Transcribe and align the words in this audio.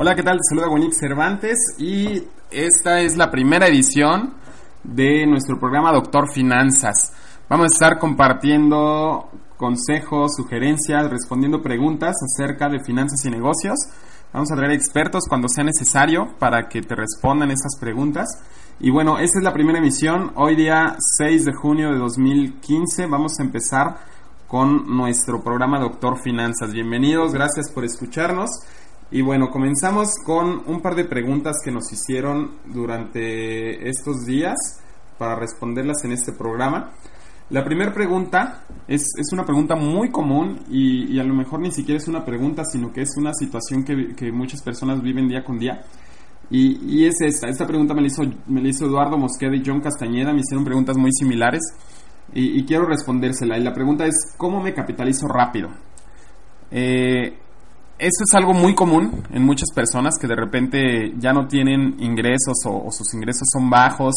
Hola, 0.00 0.14
¿qué 0.14 0.22
tal? 0.22 0.36
Te 0.36 0.44
saluda 0.48 0.68
Wenix 0.68 0.96
Cervantes 0.96 1.58
y 1.76 2.22
esta 2.52 3.00
es 3.00 3.16
la 3.16 3.32
primera 3.32 3.66
edición 3.66 4.32
de 4.84 5.26
nuestro 5.26 5.58
programa 5.58 5.92
Doctor 5.92 6.32
Finanzas. 6.32 7.12
Vamos 7.48 7.64
a 7.64 7.74
estar 7.74 7.98
compartiendo 7.98 9.28
consejos, 9.56 10.36
sugerencias, 10.36 11.10
respondiendo 11.10 11.62
preguntas 11.62 12.14
acerca 12.22 12.68
de 12.68 12.78
finanzas 12.78 13.24
y 13.24 13.30
negocios. 13.30 13.76
Vamos 14.32 14.52
a 14.52 14.54
traer 14.54 14.70
expertos 14.70 15.24
cuando 15.28 15.48
sea 15.48 15.64
necesario 15.64 16.28
para 16.38 16.68
que 16.68 16.80
te 16.80 16.94
respondan 16.94 17.50
esas 17.50 17.76
preguntas. 17.80 18.28
Y 18.78 18.90
bueno, 18.90 19.18
esta 19.18 19.40
es 19.40 19.44
la 19.44 19.52
primera 19.52 19.80
emisión. 19.80 20.30
Hoy 20.36 20.54
día 20.54 20.96
6 21.16 21.44
de 21.44 21.54
junio 21.54 21.90
de 21.90 21.98
2015 21.98 23.06
vamos 23.06 23.40
a 23.40 23.42
empezar 23.42 23.96
con 24.46 24.96
nuestro 24.96 25.42
programa 25.42 25.80
Doctor 25.80 26.22
Finanzas. 26.22 26.72
Bienvenidos, 26.72 27.32
gracias 27.32 27.68
por 27.68 27.84
escucharnos. 27.84 28.48
Y 29.10 29.22
bueno, 29.22 29.48
comenzamos 29.50 30.10
con 30.24 30.62
un 30.66 30.82
par 30.82 30.94
de 30.94 31.04
preguntas 31.04 31.56
que 31.64 31.70
nos 31.70 31.90
hicieron 31.92 32.58
durante 32.66 33.88
estos 33.88 34.26
días 34.26 34.56
para 35.16 35.34
responderlas 35.34 36.04
en 36.04 36.12
este 36.12 36.32
programa. 36.32 36.92
La 37.48 37.64
primera 37.64 37.94
pregunta 37.94 38.64
es, 38.86 39.00
es, 39.16 39.32
una 39.32 39.46
pregunta 39.46 39.74
muy 39.74 40.10
común 40.10 40.60
y, 40.68 41.14
y, 41.14 41.18
a 41.18 41.24
lo 41.24 41.32
mejor 41.32 41.60
ni 41.60 41.72
siquiera 41.72 41.96
es 41.96 42.06
una 42.06 42.22
pregunta, 42.22 42.62
sino 42.66 42.92
que 42.92 43.00
es 43.00 43.16
una 43.16 43.32
situación 43.32 43.82
que, 43.82 44.14
que 44.14 44.30
muchas 44.30 44.60
personas 44.60 45.00
viven 45.00 45.26
día 45.26 45.42
con 45.42 45.58
día. 45.58 45.80
Y, 46.50 46.78
y, 46.84 47.06
es 47.06 47.14
esta. 47.22 47.48
Esta 47.48 47.66
pregunta 47.66 47.94
me 47.94 48.02
la, 48.02 48.08
hizo, 48.08 48.22
me 48.46 48.60
la 48.60 48.68
hizo 48.68 48.84
Eduardo 48.84 49.16
Mosqueda 49.16 49.56
y 49.56 49.62
John 49.64 49.80
Castañeda. 49.80 50.34
Me 50.34 50.40
hicieron 50.40 50.66
preguntas 50.66 50.98
muy 50.98 51.12
similares 51.12 51.62
y, 52.34 52.60
y 52.60 52.66
quiero 52.66 52.84
respondérsela. 52.84 53.56
Y 53.56 53.62
la 53.62 53.72
pregunta 53.72 54.04
es, 54.04 54.34
¿cómo 54.36 54.62
me 54.62 54.74
capitalizo 54.74 55.26
rápido? 55.26 55.70
Eh, 56.70 57.38
eso 57.98 58.24
es 58.24 58.34
algo 58.34 58.54
muy 58.54 58.74
común 58.74 59.24
en 59.32 59.42
muchas 59.44 59.70
personas 59.74 60.14
que 60.20 60.26
de 60.26 60.36
repente 60.36 61.12
ya 61.18 61.32
no 61.32 61.48
tienen 61.48 61.96
ingresos 61.98 62.56
o, 62.64 62.90
sus 62.92 63.12
ingresos 63.14 63.48
son 63.52 63.68
bajos 63.68 64.14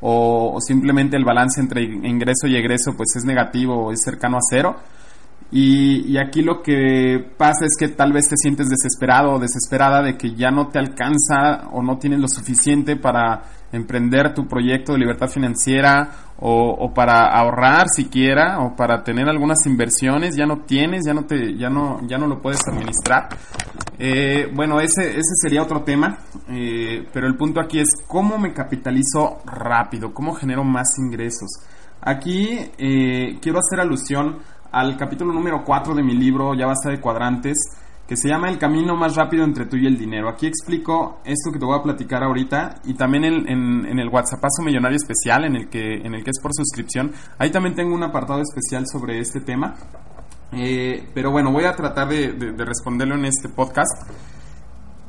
o, 0.00 0.52
o, 0.54 0.60
simplemente 0.60 1.16
el 1.16 1.24
balance 1.24 1.60
entre 1.60 1.82
ingreso 1.82 2.46
y 2.46 2.56
egreso 2.56 2.94
pues 2.96 3.08
es 3.16 3.24
negativo 3.24 3.86
o 3.86 3.92
es 3.92 4.02
cercano 4.02 4.36
a 4.38 4.40
cero. 4.48 4.76
Y, 5.50 6.18
aquí 6.18 6.42
lo 6.42 6.60
que 6.62 7.24
pasa 7.38 7.64
es 7.64 7.72
que 7.78 7.88
tal 7.88 8.12
vez 8.12 8.28
te 8.28 8.36
sientes 8.36 8.68
desesperado 8.68 9.32
o 9.32 9.38
desesperada 9.38 10.02
de 10.02 10.18
que 10.18 10.34
ya 10.34 10.50
no 10.50 10.68
te 10.68 10.78
alcanza 10.78 11.68
o 11.72 11.82
no 11.82 11.96
tienes 11.96 12.20
lo 12.20 12.28
suficiente 12.28 12.96
para 12.96 13.44
emprender 13.72 14.34
tu 14.34 14.46
proyecto 14.46 14.92
de 14.92 14.98
libertad 14.98 15.28
financiera 15.28 16.10
o, 16.38 16.70
o, 16.70 16.92
para 16.92 17.28
ahorrar 17.28 17.88
siquiera 17.88 18.58
o 18.60 18.76
para 18.76 19.02
tener 19.02 19.26
algunas 19.26 19.64
inversiones. 19.64 20.36
Ya 20.36 20.44
no 20.44 20.64
tienes 20.66 21.06
ya 21.06 21.14
no 21.14 21.24
te 21.24 21.56
ya 21.56 21.70
no 21.70 22.06
ya 22.06 22.18
no 22.18 22.26
lo 22.26 22.42
puedes 22.42 22.60
administrar. 22.68 23.28
Eh, 23.98 24.50
bueno 24.54 24.80
ese 24.80 25.08
ese 25.10 25.34
sería 25.40 25.62
otro 25.62 25.82
tema. 25.82 26.18
Eh, 26.50 27.06
pero 27.10 27.26
el 27.26 27.36
punto 27.36 27.58
aquí 27.60 27.80
es 27.80 27.88
cómo 28.06 28.36
me 28.38 28.52
capitalizo 28.52 29.38
rápido 29.46 30.12
cómo 30.12 30.34
genero 30.34 30.62
más 30.62 30.98
ingresos. 30.98 31.48
Aquí 32.00 32.58
eh, 32.78 33.38
quiero 33.40 33.58
hacer 33.58 33.80
alusión 33.80 34.38
al 34.72 34.96
capítulo 34.96 35.32
número 35.32 35.64
4 35.64 35.94
de 35.94 36.02
mi 36.02 36.14
libro 36.14 36.54
ya 36.54 36.66
basta 36.66 36.90
de 36.90 37.00
cuadrantes 37.00 37.56
que 38.08 38.16
se 38.16 38.28
llama 38.28 38.48
El 38.48 38.58
camino 38.58 38.96
más 38.96 39.16
rápido 39.16 39.44
entre 39.44 39.66
tú 39.66 39.76
y 39.76 39.86
el 39.86 39.98
dinero. 39.98 40.30
Aquí 40.30 40.46
explico 40.46 41.20
esto 41.26 41.52
que 41.52 41.58
te 41.58 41.66
voy 41.66 41.78
a 41.78 41.82
platicar 41.82 42.22
ahorita 42.24 42.76
y 42.84 42.94
también 42.94 43.24
en, 43.24 43.48
en, 43.48 43.84
en 43.84 43.98
el 43.98 44.08
WhatsAppazo 44.08 44.62
Millonario 44.64 44.96
Especial, 44.96 45.44
en 45.44 45.56
el, 45.56 45.68
que, 45.68 45.96
en 45.96 46.14
el 46.14 46.24
que 46.24 46.30
es 46.30 46.40
por 46.40 46.52
suscripción. 46.54 47.12
Ahí 47.38 47.50
también 47.50 47.74
tengo 47.74 47.94
un 47.94 48.02
apartado 48.02 48.40
especial 48.40 48.86
sobre 48.90 49.18
este 49.20 49.40
tema. 49.42 49.74
Eh, 50.52 51.06
pero 51.12 51.30
bueno, 51.30 51.52
voy 51.52 51.64
a 51.64 51.76
tratar 51.76 52.08
de, 52.08 52.32
de, 52.32 52.52
de 52.52 52.64
responderlo 52.64 53.14
en 53.14 53.26
este 53.26 53.50
podcast. 53.50 54.10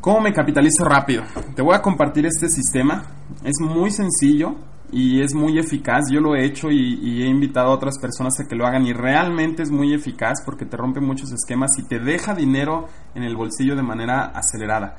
¿Cómo 0.02 0.20
me 0.20 0.34
capitalizo 0.34 0.84
rápido? 0.84 1.24
Te 1.56 1.62
voy 1.62 1.76
a 1.76 1.82
compartir 1.82 2.26
este 2.26 2.50
sistema. 2.50 3.02
Es 3.46 3.62
muy 3.62 3.92
sencillo 3.92 4.56
y 4.92 5.22
es 5.22 5.34
muy 5.34 5.60
eficaz. 5.60 6.06
Yo 6.12 6.20
lo 6.20 6.36
he 6.36 6.46
hecho 6.46 6.72
y, 6.72 7.24
he 7.24 7.28
invitado 7.28 7.68
a 7.68 7.76
otras 7.76 7.98
personas 8.00 8.40
a 8.40 8.48
que 8.48 8.56
lo 8.56 8.66
hagan 8.66 8.86
y 8.86 8.94
realmente 8.94 9.64
es 9.64 9.72
muy 9.72 9.94
eficaz 9.94 10.42
porque 10.46 10.66
te 10.66 10.78
rompe 10.78 11.00
muchos 11.00 11.32
esquemas 11.32 11.78
y 11.78 11.84
te 11.84 12.00
deja 12.00 12.34
dinero 12.34 12.88
en 13.16 13.24
el 13.24 13.36
bolsillo 13.36 13.76
de 13.76 13.84
manera 13.84 14.26
acelerada. 14.26 14.98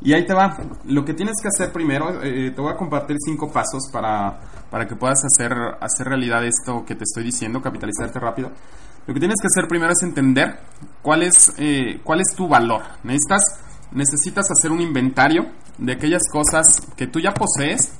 Y 0.00 0.12
ahí 0.12 0.24
te 0.24 0.34
va. 0.34 0.56
Lo 0.84 1.04
que 1.04 1.14
tienes 1.14 1.36
que 1.42 1.48
hacer 1.48 1.72
primero, 1.72 2.22
eh, 2.22 2.52
te 2.52 2.60
voy 2.60 2.72
a 2.72 2.76
compartir 2.76 3.16
cinco 3.24 3.50
pasos 3.50 3.90
para, 3.92 4.38
para 4.70 4.86
que 4.86 4.94
puedas 4.94 5.24
hacer, 5.24 5.52
hacer 5.80 6.06
realidad 6.06 6.44
esto 6.44 6.84
que 6.86 6.94
te 6.94 7.04
estoy 7.04 7.24
diciendo, 7.24 7.60
capitalizarte 7.60 8.20
rápido. 8.20 8.52
Lo 9.06 9.14
que 9.14 9.20
tienes 9.20 9.40
que 9.40 9.46
hacer 9.46 9.66
primero 9.68 9.92
es 9.92 10.02
entender 10.02 10.60
cuál 11.02 11.22
es, 11.22 11.54
eh, 11.56 12.00
cuál 12.04 12.20
es 12.20 12.34
tu 12.36 12.46
valor. 12.46 12.82
Necesitas, 13.02 13.42
necesitas 13.90 14.50
hacer 14.50 14.70
un 14.70 14.80
inventario 14.80 15.46
de 15.78 15.92
aquellas 15.92 16.22
cosas 16.30 16.80
que 16.96 17.06
tú 17.06 17.18
ya 17.18 17.32
posees 17.32 17.92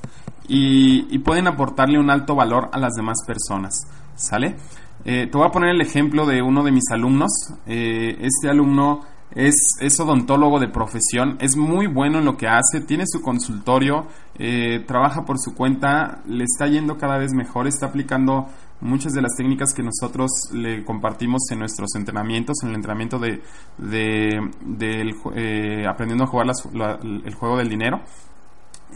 y, 0.47 1.19
pueden 1.19 1.47
aportarle 1.47 1.99
un 1.99 2.10
alto 2.10 2.34
valor 2.34 2.71
a 2.72 2.78
las 2.78 2.94
demás 2.94 3.19
personas. 3.26 3.87
¿Sale? 4.15 4.56
Eh, 5.04 5.28
te 5.31 5.38
voy 5.38 5.47
a 5.47 5.50
poner 5.50 5.71
el 5.71 5.81
ejemplo 5.81 6.26
de 6.26 6.43
uno 6.43 6.62
de 6.62 6.72
mis 6.72 6.91
alumnos. 6.91 7.31
Eh, 7.66 8.16
este 8.21 8.48
alumno 8.48 9.03
es, 9.34 9.54
es, 9.81 10.00
odontólogo 10.00 10.59
de 10.59 10.69
profesión, 10.69 11.37
es 11.41 11.56
muy 11.56 11.87
bueno 11.87 12.19
en 12.19 12.25
lo 12.25 12.37
que 12.37 12.48
hace, 12.48 12.81
tiene 12.81 13.04
su 13.06 13.21
consultorio, 13.21 14.06
eh, 14.38 14.82
trabaja 14.87 15.25
por 15.25 15.38
su 15.38 15.54
cuenta, 15.54 16.22
le 16.27 16.44
está 16.44 16.66
yendo 16.66 16.97
cada 16.97 17.19
vez 17.19 17.34
mejor, 17.34 17.66
está 17.66 17.87
aplicando 17.87 18.48
muchas 18.81 19.12
de 19.12 19.22
las 19.22 19.34
técnicas 19.37 19.75
que 19.75 19.82
nosotros 19.82 20.31
le 20.53 20.84
compartimos 20.84 21.43
en 21.50 21.59
nuestros 21.59 21.94
entrenamientos, 21.94 22.56
en 22.62 22.71
el 22.71 22.77
entrenamiento 22.77 23.19
de, 23.19 23.43
de, 23.77 25.87
aprendiendo 25.87 26.25
a 26.25 26.27
jugar 26.27 26.47
las, 26.47 26.66
la, 26.72 26.98
el 27.03 27.34
juego 27.34 27.59
del 27.59 27.69
dinero 27.69 28.00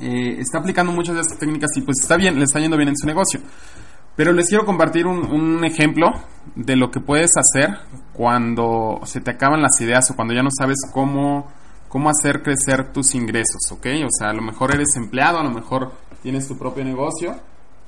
eh, 0.01 0.37
está 0.39 0.59
aplicando 0.59 0.93
muchas 0.93 1.15
de 1.15 1.21
estas 1.21 1.39
técnicas 1.39 1.71
y 1.77 1.83
pues 1.83 1.99
está 2.01 2.17
bien, 2.17 2.37
le 2.37 2.45
está 2.45 2.61
yendo 2.61 2.77
bien 2.77 2.89
en 2.89 2.97
su 2.97 3.07
negocio. 3.07 3.41
Pero 4.17 4.33
les 4.33 4.49
quiero 4.49 4.67
compartir 4.67 5.07
un, 5.07 5.65
ejemplo 5.65 6.09
de 6.55 6.77
lo 6.77 6.91
que 6.91 7.01
puedes 7.01 7.31
hacer 7.37 7.79
cuando 8.13 9.01
se 9.05 9.21
te 9.21 9.31
acaban 9.31 9.63
las 9.63 9.81
ideas 9.81 10.11
o 10.11 10.17
cuando 10.17 10.35
ya 10.35 10.43
no 10.43 10.51
sabes 10.51 10.79
cómo, 10.93 11.51
cómo 11.89 12.11
hacer 12.11 12.43
crecer 12.43 12.93
tus 12.93 13.15
ingresos, 13.15 13.61
¿ok? 13.71 13.87
O 14.05 14.11
sea, 14.11 14.29
a 14.29 14.35
lo 14.35 14.43
mejor 14.43 14.75
eres 14.75 14.97
empleado, 14.97 15.39
a 15.39 15.45
lo 15.45 15.51
mejor 15.51 15.93
tienes 16.23 16.47
tu 16.47 16.59
propio 16.59 16.85
negocio, 16.85 17.37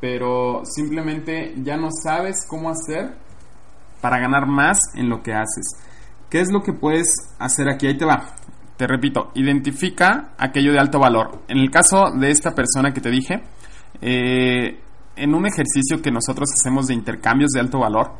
pero 0.00 0.62
simplemente 0.64 1.54
ya 1.62 1.76
no 1.76 1.88
sabes 1.90 2.46
cómo 2.48 2.70
hacer 2.70 3.16
para 4.00 4.18
ganar 4.18 4.46
más 4.46 4.78
en 4.94 5.10
lo 5.10 5.22
que 5.22 5.34
haces. 5.34 5.76
¿Qué 6.30 6.40
es 6.40 6.50
lo 6.50 6.62
que 6.62 6.72
puedes 6.72 7.12
hacer 7.38 7.68
aquí? 7.68 7.86
Ahí 7.86 7.98
te 7.98 8.06
va 8.06 8.34
te 8.76 8.86
repito, 8.86 9.30
identifica 9.34 10.34
aquello 10.36 10.72
de 10.72 10.78
alto 10.78 10.98
valor. 10.98 11.42
En 11.48 11.58
el 11.58 11.70
caso 11.70 12.10
de 12.18 12.30
esta 12.30 12.54
persona 12.54 12.92
que 12.92 13.00
te 13.00 13.10
dije, 13.10 13.42
eh, 14.00 14.80
en 15.16 15.34
un 15.34 15.46
ejercicio 15.46 16.02
que 16.02 16.10
nosotros 16.10 16.50
hacemos 16.52 16.88
de 16.88 16.94
intercambios 16.94 17.50
de 17.52 17.60
alto 17.60 17.78
valor, 17.78 18.12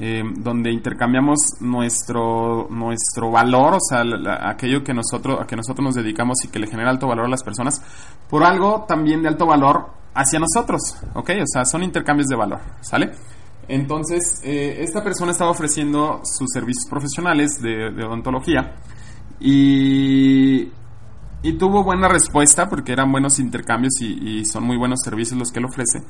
eh, 0.00 0.22
donde 0.36 0.70
intercambiamos 0.70 1.38
nuestro, 1.60 2.68
nuestro 2.70 3.30
valor, 3.30 3.74
o 3.74 3.80
sea, 3.80 4.02
aquello 4.48 4.82
que 4.82 4.94
nosotros, 4.94 5.40
a 5.40 5.46
que 5.46 5.56
nosotros 5.56 5.84
nos 5.84 5.94
dedicamos 5.94 6.38
y 6.44 6.48
que 6.48 6.58
le 6.58 6.68
genera 6.68 6.90
alto 6.90 7.06
valor 7.06 7.26
a 7.26 7.28
las 7.28 7.42
personas, 7.42 7.82
por 8.30 8.44
algo 8.44 8.84
también 8.86 9.22
de 9.22 9.28
alto 9.28 9.46
valor 9.46 9.90
hacia 10.14 10.38
nosotros, 10.38 10.80
¿ok? 11.14 11.30
O 11.42 11.46
sea, 11.46 11.64
son 11.64 11.82
intercambios 11.82 12.28
de 12.28 12.36
valor, 12.36 12.60
¿sale? 12.80 13.10
Entonces, 13.66 14.40
eh, 14.42 14.78
esta 14.80 15.02
persona 15.02 15.32
estaba 15.32 15.50
ofreciendo 15.50 16.20
sus 16.24 16.48
servicios 16.50 16.86
profesionales 16.88 17.60
de, 17.60 17.90
de 17.90 18.04
odontología 18.04 18.76
y, 19.40 20.70
y 21.42 21.52
tuvo 21.58 21.84
buena 21.84 22.08
respuesta 22.08 22.68
porque 22.68 22.92
eran 22.92 23.12
buenos 23.12 23.38
intercambios 23.38 23.94
y, 24.00 24.44
son 24.44 24.64
muy 24.64 24.76
buenos 24.76 25.00
servicios 25.04 25.38
los 25.38 25.52
que 25.52 25.60
él 25.60 25.66
ofrece. 25.66 26.02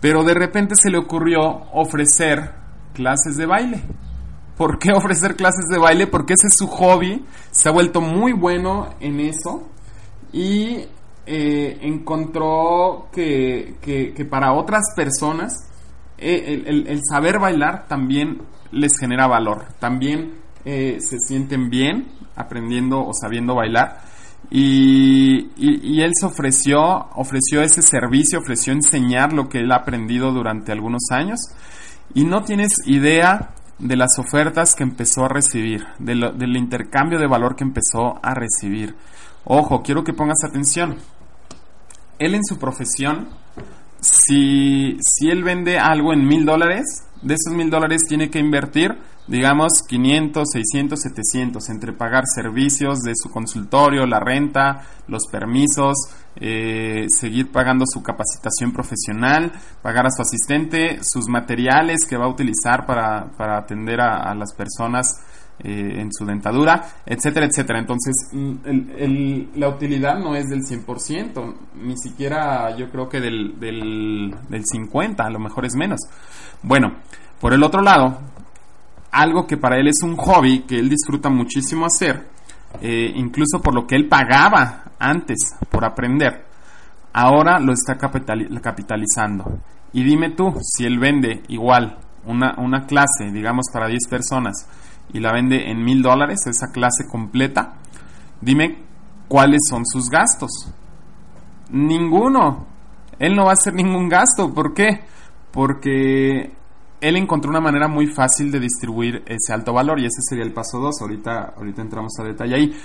Pero 0.00 0.24
de 0.24 0.34
repente 0.34 0.74
se 0.76 0.90
le 0.90 0.98
ocurrió 0.98 1.40
ofrecer 1.72 2.52
clases 2.92 3.36
de 3.36 3.46
baile. 3.46 3.82
¿Por 4.56 4.78
qué 4.78 4.92
ofrecer 4.92 5.36
clases 5.36 5.66
de 5.70 5.78
baile? 5.78 6.06
Porque 6.06 6.34
ese 6.34 6.46
es 6.46 6.54
su 6.56 6.68
hobby, 6.68 7.24
se 7.50 7.68
ha 7.68 7.72
vuelto 7.72 8.00
muy 8.00 8.32
bueno 8.32 8.90
en 9.00 9.20
eso 9.20 9.68
y 10.32 10.84
eh, 11.26 11.78
encontró 11.80 13.08
que, 13.12 13.76
que, 13.80 14.24
para 14.24 14.52
otras 14.52 14.82
personas 14.94 15.52
eh, 16.18 16.62
el 16.66 17.00
saber 17.08 17.38
bailar 17.38 17.86
también 17.88 18.42
les 18.70 18.98
genera 18.98 19.26
valor, 19.26 19.66
también 19.78 20.34
eh, 20.64 20.98
se 21.00 21.18
sienten 21.18 21.68
bien 21.68 22.06
aprendiendo 22.36 23.04
o 23.04 23.12
sabiendo 23.12 23.54
bailar. 23.54 24.00
Y, 24.50 25.50
y, 25.56 26.02
él 26.02 26.12
se 26.14 26.26
ofreció, 26.26 26.80
ofreció 27.14 27.62
ese 27.62 27.80
servicio, 27.80 28.38
ofreció 28.38 28.72
enseñar 28.72 29.32
lo 29.32 29.48
que 29.48 29.60
él 29.60 29.72
ha 29.72 29.76
aprendido 29.76 30.32
durante 30.32 30.70
algunos 30.70 31.02
años. 31.10 31.40
Y 32.14 32.24
no 32.24 32.44
tienes 32.44 32.72
idea 32.86 33.54
de 33.78 33.96
las 33.96 34.18
ofertas 34.18 34.74
que 34.74 34.84
empezó 34.84 35.24
a 35.24 35.28
recibir, 35.28 35.84
del 35.98 36.56
intercambio 36.56 37.18
de 37.18 37.26
valor 37.26 37.56
que 37.56 37.64
empezó 37.64 38.20
a 38.22 38.34
recibir. 38.34 38.94
Ojo, 39.44 39.82
quiero 39.82 40.04
que 40.04 40.12
pongas 40.12 40.44
atención. 40.44 40.96
Él 42.18 42.34
en 42.34 42.44
su 42.44 42.58
profesión, 42.58 43.28
si, 44.00 44.96
si 45.00 45.30
él 45.30 45.42
vende 45.42 45.78
algo 45.78 46.12
en 46.12 46.26
mil 46.26 46.44
dólares, 46.44 46.84
de 47.24 47.34
esos 47.34 47.54
mil 47.54 47.70
dólares 47.70 48.02
tiene 48.06 48.30
que 48.30 48.38
invertir 48.38 48.96
digamos 49.26 49.82
500, 49.88 50.48
600, 50.50 51.00
700 51.00 51.68
entre 51.70 51.92
pagar 51.92 52.24
servicios 52.26 53.00
de 53.00 53.12
su 53.14 53.30
consultorio, 53.30 54.06
la 54.06 54.20
renta, 54.20 54.82
los 55.08 55.26
permisos, 55.26 55.96
eh, 56.36 57.06
seguir 57.08 57.50
pagando 57.50 57.84
su 57.86 58.02
capacitación 58.02 58.72
profesional, 58.72 59.52
pagar 59.82 60.06
a 60.06 60.10
su 60.10 60.22
asistente, 60.22 60.98
sus 61.02 61.28
materiales 61.28 62.04
que 62.04 62.16
va 62.16 62.26
a 62.26 62.28
utilizar 62.28 62.86
para, 62.86 63.30
para 63.36 63.58
atender 63.58 64.00
a, 64.00 64.34
las 64.34 64.52
personas 64.54 65.20
eh, 65.60 66.00
en 66.00 66.12
su 66.12 66.24
dentadura, 66.24 66.84
etcétera, 67.06 67.46
etcétera. 67.46 67.78
Entonces, 67.78 68.12
mm, 68.32 69.56
la 69.56 69.68
utilidad 69.68 70.18
no 70.18 70.34
es 70.34 70.48
del 70.48 70.62
100%, 70.62 71.54
ni 71.80 71.96
siquiera 71.96 72.76
yo 72.76 72.90
creo 72.90 73.08
que 73.08 73.20
del, 73.20 73.58
del, 73.60 74.34
del 74.48 74.64
50%, 74.64 75.24
a 75.24 75.30
lo 75.30 75.38
mejor 75.38 75.64
es 75.64 75.74
menos. 75.76 76.00
Bueno, 76.62 76.96
por 77.40 77.52
el 77.52 77.62
otro 77.62 77.82
lado, 77.82 78.18
algo 79.12 79.46
que 79.46 79.56
para 79.56 79.78
él 79.78 79.88
es 79.88 80.02
un 80.02 80.16
hobby, 80.16 80.60
que 80.60 80.78
él 80.78 80.88
disfruta 80.88 81.28
muchísimo 81.28 81.86
hacer, 81.86 82.26
eh, 82.80 83.12
incluso 83.14 83.60
por 83.62 83.74
lo 83.74 83.86
que 83.86 83.94
él 83.94 84.08
pagaba 84.08 84.90
antes 84.98 85.54
por 85.70 85.84
aprender, 85.84 86.44
ahora 87.12 87.60
lo 87.60 87.72
está 87.72 87.96
capitalizando. 87.96 89.60
Y 89.92 90.02
dime 90.02 90.30
tú, 90.30 90.54
si 90.60 90.84
él 90.84 90.98
vende 90.98 91.42
igual 91.48 91.96
una, 92.26 92.56
una 92.58 92.86
clase, 92.86 93.30
digamos 93.32 93.66
para 93.72 93.86
10 93.86 94.08
personas, 94.08 94.66
y 95.12 95.20
la 95.20 95.32
vende 95.32 95.70
en 95.70 95.84
mil 95.84 96.02
dólares, 96.02 96.40
esa 96.46 96.72
clase 96.72 97.06
completa, 97.08 97.74
dime 98.40 98.78
cuáles 99.28 99.60
son 99.68 99.84
sus 99.86 100.10
gastos. 100.10 100.50
Ninguno. 101.70 102.66
Él 103.18 103.34
no 103.36 103.44
va 103.44 103.50
a 103.50 103.54
hacer 103.54 103.74
ningún 103.74 104.08
gasto. 104.08 104.52
¿Por 104.52 104.74
qué? 104.74 105.00
Porque 105.52 106.52
él 107.00 107.16
encontró 107.16 107.50
una 107.50 107.60
manera 107.60 107.88
muy 107.88 108.06
fácil 108.06 108.50
de 108.50 108.60
distribuir 108.60 109.22
ese 109.26 109.52
alto 109.52 109.72
valor 109.72 110.00
y 110.00 110.06
ese 110.06 110.20
sería 110.20 110.44
el 110.44 110.52
paso 110.52 110.78
2. 110.78 111.02
Ahorita, 111.02 111.54
ahorita 111.56 111.82
entramos 111.82 112.12
a 112.18 112.24
detalle 112.24 112.54
ahí. 112.54 112.76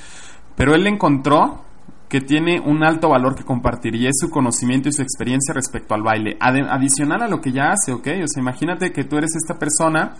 Pero 0.55 0.75
él 0.75 0.85
encontró 0.87 1.63
que 2.09 2.21
tiene 2.21 2.59
un 2.59 2.83
alto 2.83 3.09
valor 3.09 3.35
que 3.35 3.43
compartir 3.43 3.95
y 3.95 4.07
es 4.07 4.15
su 4.19 4.29
conocimiento 4.31 4.89
y 4.89 4.93
su 4.93 5.03
experiencia 5.03 5.53
respecto 5.53 5.93
al 5.93 6.01
baile. 6.01 6.37
adicional 6.39 7.21
a 7.21 7.27
lo 7.27 7.39
que 7.39 7.51
ya 7.51 7.71
hace, 7.71 7.93
¿ok? 7.93 8.07
O 8.23 8.27
sea, 8.27 8.41
imagínate 8.41 8.91
que 8.91 9.03
tú 9.03 9.17
eres 9.17 9.35
esta 9.35 9.59
persona 9.59 10.15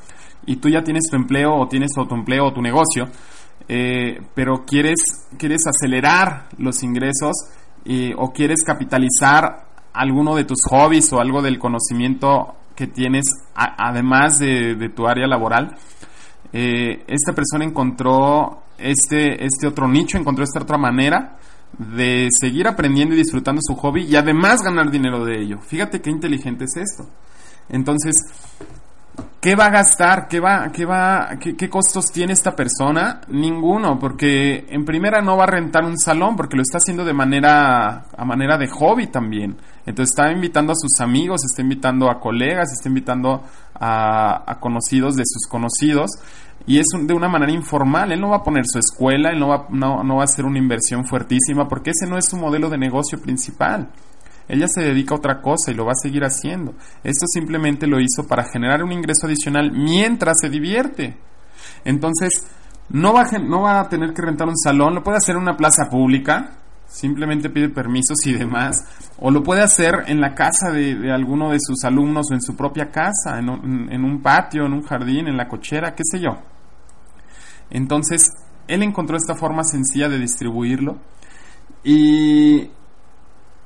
y 0.45 0.57
tú 0.57 0.69
ya 0.69 0.83
tienes 0.83 1.09
tu 1.09 1.15
empleo 1.15 1.56
o 1.56 1.68
tienes 1.68 1.91
tu 1.91 2.01
autoempleo 2.01 2.45
o 2.45 2.53
tu 2.53 2.62
negocio, 2.62 3.06
eh, 3.68 4.21
pero 4.36 4.65
quieres, 4.65 5.00
quieres 5.38 5.63
acelerar 5.65 6.47
los 6.57 6.83
ingresos 6.83 7.36
o 8.18 8.31
quieres 8.31 8.63
capitalizar 8.63 9.65
alguno 9.94 10.35
de 10.35 10.44
tus 10.44 10.59
hobbies 10.69 11.12
o 11.12 11.19
algo 11.19 11.42
del 11.42 11.57
conocimiento 11.57 12.56
que 12.75 12.88
tienes, 12.88 13.25
además 13.56 14.38
de, 14.38 14.89
tu 14.95 15.07
área 15.07 15.27
laboral, 15.27 15.75
eh, 16.53 17.03
esta 17.07 17.33
persona 17.33 17.65
encontró 17.65 18.63
este, 18.77 19.44
este 19.44 19.68
otro 19.68 19.88
nicho, 19.88 20.18
encontró 20.18 20.44
esta 20.44 20.62
otra 20.62 20.77
manera 20.77 21.39
de 21.77 22.27
seguir 22.31 22.68
aprendiendo 22.68 23.16
y 23.16 23.18
disfrutando 23.18 23.62
su 23.63 23.75
hobby 23.75 24.04
y 24.04 24.16
además 24.16 24.62
ganar 24.62 24.92
dinero 24.92 25.24
de 25.24 25.42
ello. 25.42 25.60
Fíjate 25.60 26.01
qué 26.01 26.10
inteligente 26.10 26.66
es 26.66 26.77
esto. 26.77 27.10
Entonces, 27.69 28.16
¿Qué 29.42 29.56
va 29.56 29.68
a 29.68 29.69
gastar? 29.69 30.27
¿Qué, 30.27 30.42
va, 30.42 30.69
qué, 30.71 30.86
va, 30.86 31.30
qué, 31.39 31.69
costos 31.69 32.12
tiene 32.12 32.33
esta 32.33 32.56
persona? 32.56 33.21
Ninguno, 33.30 33.98
porque 33.98 34.66
en 34.69 34.83
primera 34.83 35.21
no 35.21 35.38
va 35.38 35.44
a 35.44 35.48
rentar 35.48 35.86
un 35.86 35.98
salón, 35.98 36.36
porque 36.36 36.57
lo 36.57 36.62
está 36.62 36.77
haciendo 36.80 37.06
de 37.06 37.13
manera, 37.13 38.06
a 38.18 38.25
manera 38.25 38.57
de 38.57 38.68
hobby 38.68 39.07
también. 39.07 39.56
Entonces 39.86 40.12
está 40.12 40.30
invitando 40.30 40.74
a 40.74 40.75
sus 40.75 41.00
amigos, 41.00 41.39
está 41.45 41.62
invitando 41.62 42.12
a 42.12 42.19
colegas, 42.19 42.74
está 42.74 42.89
invitando 42.89 43.44
a, 43.80 44.58
conocidos 44.60 45.16
de 45.16 45.24
sus 45.26 45.48
conocidos, 45.48 46.12
y 46.68 46.80
es 46.80 46.86
de 47.02 47.14
una 47.14 47.30
manera 47.30 47.52
informal. 47.52 48.12
Él 48.12 48.22
no 48.22 48.30
va 48.30 48.38
a 48.38 48.44
poner 48.44 48.66
su 48.68 48.80
escuela, 48.80 49.30
él 49.30 49.40
no 49.40 49.48
va, 49.48 49.68
no, 49.70 50.04
no 50.04 50.16
va 50.18 50.22
a 50.22 50.26
hacer 50.26 50.46
una 50.46 50.60
inversión 50.60 51.06
fuertísima, 51.06 51.68
porque 51.68 51.92
ese 51.92 52.10
no 52.10 52.18
es 52.18 52.26
su 52.26 52.38
modelo 52.38 52.70
de 52.70 52.78
negocio 52.78 53.20
principal. 53.20 53.90
Ella 54.48 54.68
se 54.68 54.81
dedica 54.81 55.14
a 55.14 55.18
otra 55.20 55.42
cosa 55.42 55.72
y 55.72 55.76
lo 55.76 55.86
va 55.86 55.92
a 55.92 56.02
seguir 56.02 56.24
haciendo. 56.24 56.74
Esto 57.04 57.28
simplemente 57.28 57.86
lo 57.86 58.00
hizo 58.00 58.28
para 58.28 58.46
generar 58.52 58.84
un 58.84 58.92
ingreso 58.92 59.28
adicional 59.28 59.72
mientras 59.72 60.38
se 60.42 60.50
divierte. 60.50 61.18
Entonces, 61.86 62.48
no 62.90 63.14
va, 63.14 63.22
a, 63.22 63.40
no 63.40 63.62
va 63.62 63.80
a 63.80 63.90
tener 63.90 64.14
que 64.14 64.24
rentar 64.24 64.48
un 64.48 64.58
salón, 64.58 64.96
lo 64.96 65.04
puede 65.04 65.18
hacer 65.18 65.36
en 65.36 65.44
una 65.44 65.56
plaza 65.56 65.88
pública, 65.90 66.58
simplemente 66.89 67.50
pide 67.50 67.69
permisos 67.69 68.18
y 68.25 68.33
demás, 68.33 68.83
o 69.18 69.31
lo 69.31 69.44
puede 69.44 69.62
hacer 69.62 70.03
en 70.07 70.19
la 70.19 70.33
casa 70.33 70.71
de, 70.71 71.12
alguno 71.12 71.51
de 71.51 71.59
sus 71.62 71.83
alumnos 71.83 72.27
o 72.31 72.33
en 72.33 72.41
su 72.41 72.56
propia 72.56 72.91
casa, 72.91 73.39
en 73.39 73.50
un 73.50 74.21
patio, 74.21 74.65
en 74.65 74.74
un 74.74 74.81
jardín, 74.83 75.27
en 75.27 75.38
la 75.38 75.47
cochera, 75.47 75.95
qué 75.95 76.03
sé 76.03 76.19
yo. 76.19 76.38
Entonces, 77.69 78.31
él 78.68 78.83
encontró 78.83 79.15
esta 79.15 79.36
forma 79.36 79.63
sencilla 79.63 80.09
de 80.09 80.19
distribuirlo 80.19 80.97
y 81.83 82.69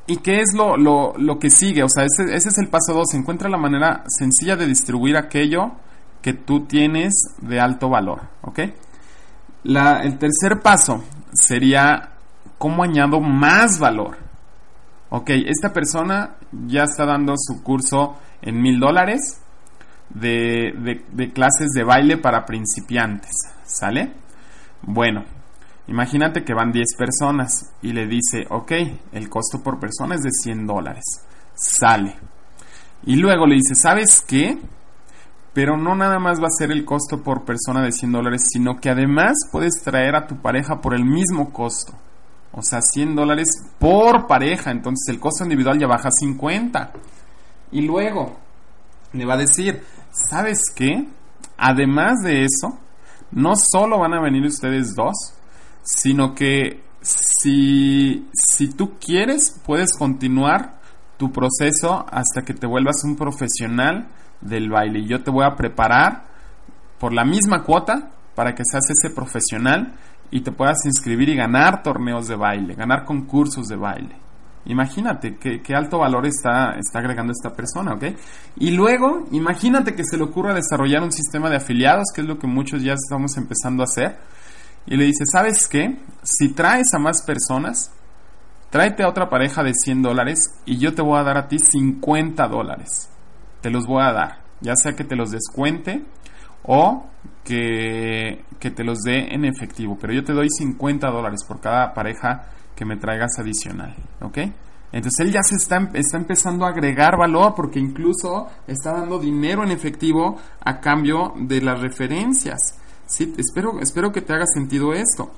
¿Y 0.06 0.18
qué 0.18 0.42
es 0.42 0.54
lo, 0.54 0.76
lo, 0.76 1.14
lo 1.18 1.40
que 1.40 1.50
sigue? 1.50 1.84
O 1.84 1.90
sea, 1.90 2.04
ese, 2.04 2.36
ese 2.36 2.50
es 2.50 2.58
el 2.58 2.68
paso 2.68 2.94
2. 2.94 3.14
Encuentra 3.14 3.50
la 3.50 3.58
manera 3.58 4.04
sencilla 4.08 4.56
de 4.56 4.68
distribuir 4.68 5.16
aquello 5.16 5.72
que 6.22 6.34
tú 6.34 6.66
tienes 6.66 7.14
de 7.42 7.60
alto 7.60 7.90
valor. 7.90 8.22
La, 9.64 10.02
el 10.02 10.18
tercer 10.18 10.62
paso 10.62 11.04
sería 11.34 12.13
cómo 12.64 12.82
añado 12.82 13.20
más 13.20 13.78
valor. 13.78 14.16
Ok, 15.10 15.32
esta 15.32 15.74
persona 15.74 16.38
ya 16.66 16.84
está 16.84 17.06
dando 17.06 17.34
su 17.36 17.62
curso 17.62 18.16
en 18.42 18.62
mil 18.62 18.80
dólares 18.80 19.42
de, 20.10 21.04
clases 21.34 21.72
de 21.76 21.84
baile 21.84 22.16
para 22.16 22.46
principiantes. 22.46 23.34
¿Sale? 23.66 24.14
Bueno, 24.82 25.26
Imagínate 25.88 26.46
que 26.46 26.54
van 26.54 26.72
10 26.72 26.96
personas 26.98 27.74
y 27.82 27.92
le 27.92 28.08
dice, 28.08 28.48
ok, 28.50 28.72
el 29.12 29.28
costo 29.28 29.62
por 29.62 29.82
persona 29.82 30.16
es 30.16 30.22
de 30.22 30.32
100 30.32 30.66
dólares. 30.66 31.04
Sale. 31.54 32.16
Y 33.06 33.18
luego 33.18 33.46
le 33.46 33.56
dice, 33.56 33.76
¿sabes 33.76 34.24
qué? 34.26 34.58
Pero 35.54 35.76
no 35.76 35.94
nada 35.96 36.18
más 36.20 36.40
va 36.40 36.48
a 36.48 36.58
ser 36.58 36.72
el 36.72 36.86
costo 36.86 37.22
por 37.22 37.44
persona 37.44 37.82
de 37.82 37.92
100 37.92 38.14
dólares, 38.14 38.48
sino 38.50 38.80
que 38.80 38.90
además 38.90 39.34
puedes 39.52 39.84
traer 39.84 40.16
a 40.16 40.26
tu 40.26 40.42
pareja 40.42 40.80
por 40.80 40.96
el 40.96 41.04
mismo 41.04 41.52
costo. 41.52 41.92
O 42.54 42.62
sea, 42.62 42.82
100 42.82 43.16
dólares 43.16 43.50
por 43.80 44.28
pareja. 44.28 44.72
Entonces 44.72 45.14
el 45.14 45.20
costo 45.20 45.44
individual 45.44 45.80
ya 45.80 45.88
baja 45.88 46.10
a 46.10 46.12
50. 46.12 46.92
Y 47.72 47.82
luego 47.82 48.38
le 49.14 49.26
va 49.26 49.34
a 49.34 49.38
decir, 49.38 49.84
¿sabes 50.12 50.60
qué? 50.76 51.08
Además 51.58 52.22
de 52.24 52.44
eso, 52.44 52.78
no 53.32 53.54
solo 53.56 54.00
van 54.00 54.14
a 54.14 54.22
venir 54.22 54.46
ustedes 54.46 54.94
dos, 54.96 55.34
sino 55.84 56.36
que 56.36 56.84
si, 57.02 58.28
si 58.34 58.70
tú 58.70 58.94
quieres, 59.00 59.60
puedes 59.66 59.92
continuar 59.98 60.80
tu 61.18 61.32
proceso 61.32 62.06
hasta 62.10 62.44
que 62.44 62.54
te 62.54 62.68
vuelvas 62.68 63.04
un 63.04 63.16
profesional 63.16 64.08
del 64.42 64.70
baile. 64.70 65.06
Yo 65.06 65.24
te 65.24 65.32
voy 65.32 65.46
a 65.46 65.56
preparar 65.56 66.26
por 67.00 67.14
la 67.14 67.26
misma 67.26 67.64
cuota 67.64 68.12
para 68.36 68.56
que 68.56 68.64
seas 68.66 68.90
ese 68.90 69.14
profesional 69.14 69.94
y 70.34 70.42
te 70.42 70.52
puedas 70.52 70.84
inscribir 70.86 71.30
y 71.30 71.36
ganar 71.36 71.84
torneos 71.84 72.28
de 72.28 72.36
baile, 72.36 72.74
ganar 72.74 73.06
concursos 73.06 73.68
de 73.68 73.76
baile. 73.76 74.16
Imagínate 74.66 75.38
qué, 75.38 75.62
qué 75.62 75.76
alto 75.76 76.00
valor 76.00 76.26
está, 76.26 76.72
está 76.72 76.98
agregando 76.98 77.32
esta 77.32 77.56
persona, 77.56 77.94
¿ok? 77.94 78.06
Y 78.56 78.72
luego, 78.72 79.28
imagínate 79.32 79.94
que 79.94 80.04
se 80.04 80.18
le 80.18 80.24
ocurra 80.24 80.56
desarrollar 80.56 81.04
un 81.04 81.12
sistema 81.12 81.52
de 81.52 81.58
afiliados, 81.58 82.06
que 82.16 82.22
es 82.22 82.28
lo 82.28 82.40
que 82.40 82.48
muchos 82.48 82.82
ya 82.82 82.94
estamos 82.94 83.38
empezando 83.38 83.84
a 83.84 83.86
hacer 83.86 84.18
y 84.88 84.98
le 84.98 85.06
dice, 85.06 85.24
¿sabes 85.32 85.68
qué? 85.68 86.00
Si 86.24 86.50
traes 86.50 86.96
a 86.96 86.98
más 87.00 87.22
personas, 87.22 87.92
tráete 88.72 89.04
a 89.04 89.10
otra 89.10 89.30
pareja 89.30 89.62
de 89.62 89.76
100 89.76 90.02
dólares 90.02 90.50
y 90.66 90.80
yo 90.80 90.96
te 90.96 91.04
voy 91.04 91.20
a 91.20 91.24
dar 91.24 91.38
a 91.38 91.48
ti 91.48 91.60
50 91.60 92.48
dólares. 92.48 93.08
Te 93.62 93.70
los 93.70 93.86
voy 93.86 94.02
a 94.02 94.12
dar. 94.12 94.40
Ya 94.62 94.76
sea 94.76 94.94
que 94.94 95.04
te 95.04 95.16
los 95.16 95.30
descuente 95.30 96.04
o 96.66 97.06
que, 97.44 98.44
que 98.60 98.72
te 98.72 98.84
los 98.84 99.00
dé 99.00 99.34
en 99.34 99.46
efectivo. 99.46 99.98
Pero 100.00 100.14
yo 100.14 100.24
te 100.24 100.34
doy 100.34 100.48
50 100.50 101.10
dólares 101.10 101.42
por 101.48 101.60
cada 101.60 101.94
pareja 101.94 102.50
que 102.76 102.86
me 102.86 102.98
traigas 102.98 103.38
adicional. 103.40 103.96
¿Ok? 104.22 104.40
Entonces 104.92 105.26
él 105.26 105.34
ya 105.34 105.42
se 105.42 105.56
está, 105.56 105.90
está, 105.96 106.18
empezando 106.18 106.66
a 106.66 106.70
agregar 106.70 107.18
valor 107.18 107.54
porque 107.56 107.80
incluso 107.80 108.48
está 108.68 108.94
dando 108.94 109.18
dinero 109.18 109.64
en 109.64 109.72
efectivo 109.72 110.38
a 110.64 110.80
cambio 110.80 111.34
de 111.36 111.62
las 111.62 111.82
referencias. 111.82 112.60
Sí, 113.08 113.34
espero, 113.38 113.80
espero 113.80 114.12
que 114.12 114.22
te 114.22 114.34
haga 114.34 114.46
sentido 114.46 114.94
esto. 114.94 115.32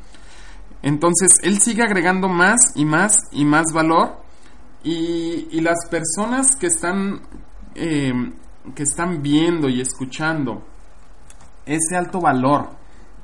Entonces, 0.81 1.39
él 1.41 1.59
sigue 1.59 1.83
agregando 1.83 2.27
más 2.27 2.73
y 2.75 2.83
más 2.83 3.17
y 3.31 3.45
más 3.45 3.71
valor. 3.73 4.17
Y, 4.83 5.61
las 5.61 5.87
personas 5.89 6.55
que 6.57 6.67
están, 6.67 7.21
eh, 7.73 8.13
que 8.75 8.83
están 8.83 9.23
viendo 9.23 9.67
y 9.67 9.81
escuchando 9.81 10.63
ese 11.65 11.95
alto 11.95 12.19
valor 12.21 12.69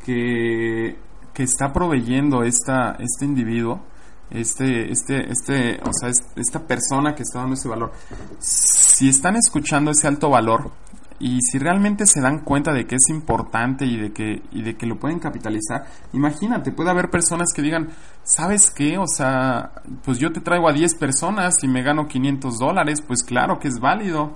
que, 0.03 0.98
que 1.33 1.43
está 1.43 1.71
proveyendo 1.71 2.43
esta, 2.43 2.98
este 3.00 3.25
individuo, 3.25 3.81
este, 4.29 4.91
este, 4.91 5.29
este, 5.29 5.79
o 5.83 5.91
sea, 5.93 6.10
esta 6.36 6.60
persona 6.65 7.13
que 7.13 7.24
está 7.24 7.39
dando 7.39 7.55
ese 7.55 7.67
valor, 7.67 7.91
si 8.39 9.10
están 9.10 9.36
escuchando 9.36 9.91
ese 9.91 10.07
alto 10.07 10.29
valor 10.29 10.71
y 11.19 11.39
si 11.41 11.60
realmente 11.60 12.05
se 12.07 12.19
dan 12.19 12.39
cuenta 12.39 12.74
de 12.74 12.88
que 12.88 12.95
es 12.95 13.10
importante 13.10 13.86
y 13.86 13.98
de 13.98 14.12
que, 14.12 14.41
y 14.51 14.63
de 14.63 14.75
que 14.75 14.88
lo 14.88 14.98
pueden 14.98 15.19
capitalizar, 15.19 15.86
imagínate, 16.13 16.71
puede 16.71 16.89
haber 16.89 17.10
personas 17.10 17.50
que 17.53 17.62
digan, 17.62 17.89
¿sabes 18.24 18.71
qué? 18.71 18.98
O 18.98 19.05
sea, 19.05 19.71
pues 20.03 20.17
yo 20.17 20.31
te 20.31 20.41
traigo 20.41 20.67
a 20.67 20.74
10 20.74 20.95
personas 20.95 21.63
y 21.63 21.67
me 21.67 21.83
gano 21.83 22.07
500 22.07 22.57
dólares, 22.57 23.01
pues 23.05 23.24
claro 23.24 23.60
que 23.60 23.67
es 23.67 23.79
válido, 23.79 24.36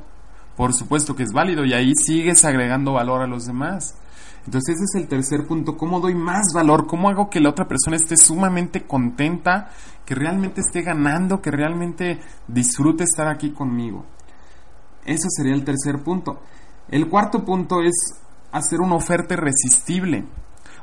por 0.55 0.73
supuesto 0.73 1.15
que 1.15 1.23
es 1.23 1.31
válido 1.31 1.65
y 1.65 1.73
ahí 1.73 1.91
sigues 2.05 2.45
agregando 2.45 2.93
valor 2.93 3.21
a 3.21 3.27
los 3.27 3.45
demás. 3.45 3.95
Entonces 4.45 4.75
ese 4.75 4.83
es 4.83 5.03
el 5.03 5.07
tercer 5.07 5.47
punto, 5.47 5.75
¿cómo 5.75 5.99
doy 5.99 6.13
más 6.13 6.53
valor? 6.53 6.85
¿Cómo 6.85 7.09
hago 7.09 7.29
que 7.29 7.39
la 7.39 7.49
otra 7.49 7.67
persona 7.67 7.95
esté 7.95 8.15
sumamente 8.15 8.85
contenta, 8.85 9.71
que 10.05 10.13
realmente 10.13 10.61
esté 10.61 10.83
ganando, 10.83 11.41
que 11.41 11.49
realmente 11.49 12.19
disfrute 12.47 13.03
estar 13.03 13.27
aquí 13.27 13.51
conmigo? 13.51 14.05
Eso 15.03 15.27
sería 15.29 15.55
el 15.55 15.65
tercer 15.65 16.03
punto. 16.03 16.41
El 16.89 17.09
cuarto 17.09 17.43
punto 17.43 17.81
es 17.81 17.93
hacer 18.51 18.79
una 18.81 18.95
oferta 18.95 19.33
irresistible. 19.33 20.25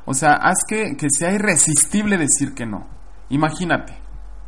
O 0.05 0.15
sea, 0.15 0.33
haz 0.33 0.59
que, 0.67 0.97
que 0.97 1.07
sea 1.09 1.33
irresistible 1.33 2.19
decir 2.19 2.55
que 2.55 2.67
no. 2.67 2.87
Imagínate, 3.29 3.95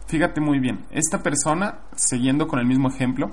fíjate 0.08 0.40
muy 0.40 0.58
bien, 0.58 0.84
esta 0.90 1.22
persona, 1.22 1.78
siguiendo 1.94 2.48
con 2.48 2.58
el 2.58 2.66
mismo 2.66 2.88
ejemplo, 2.88 3.30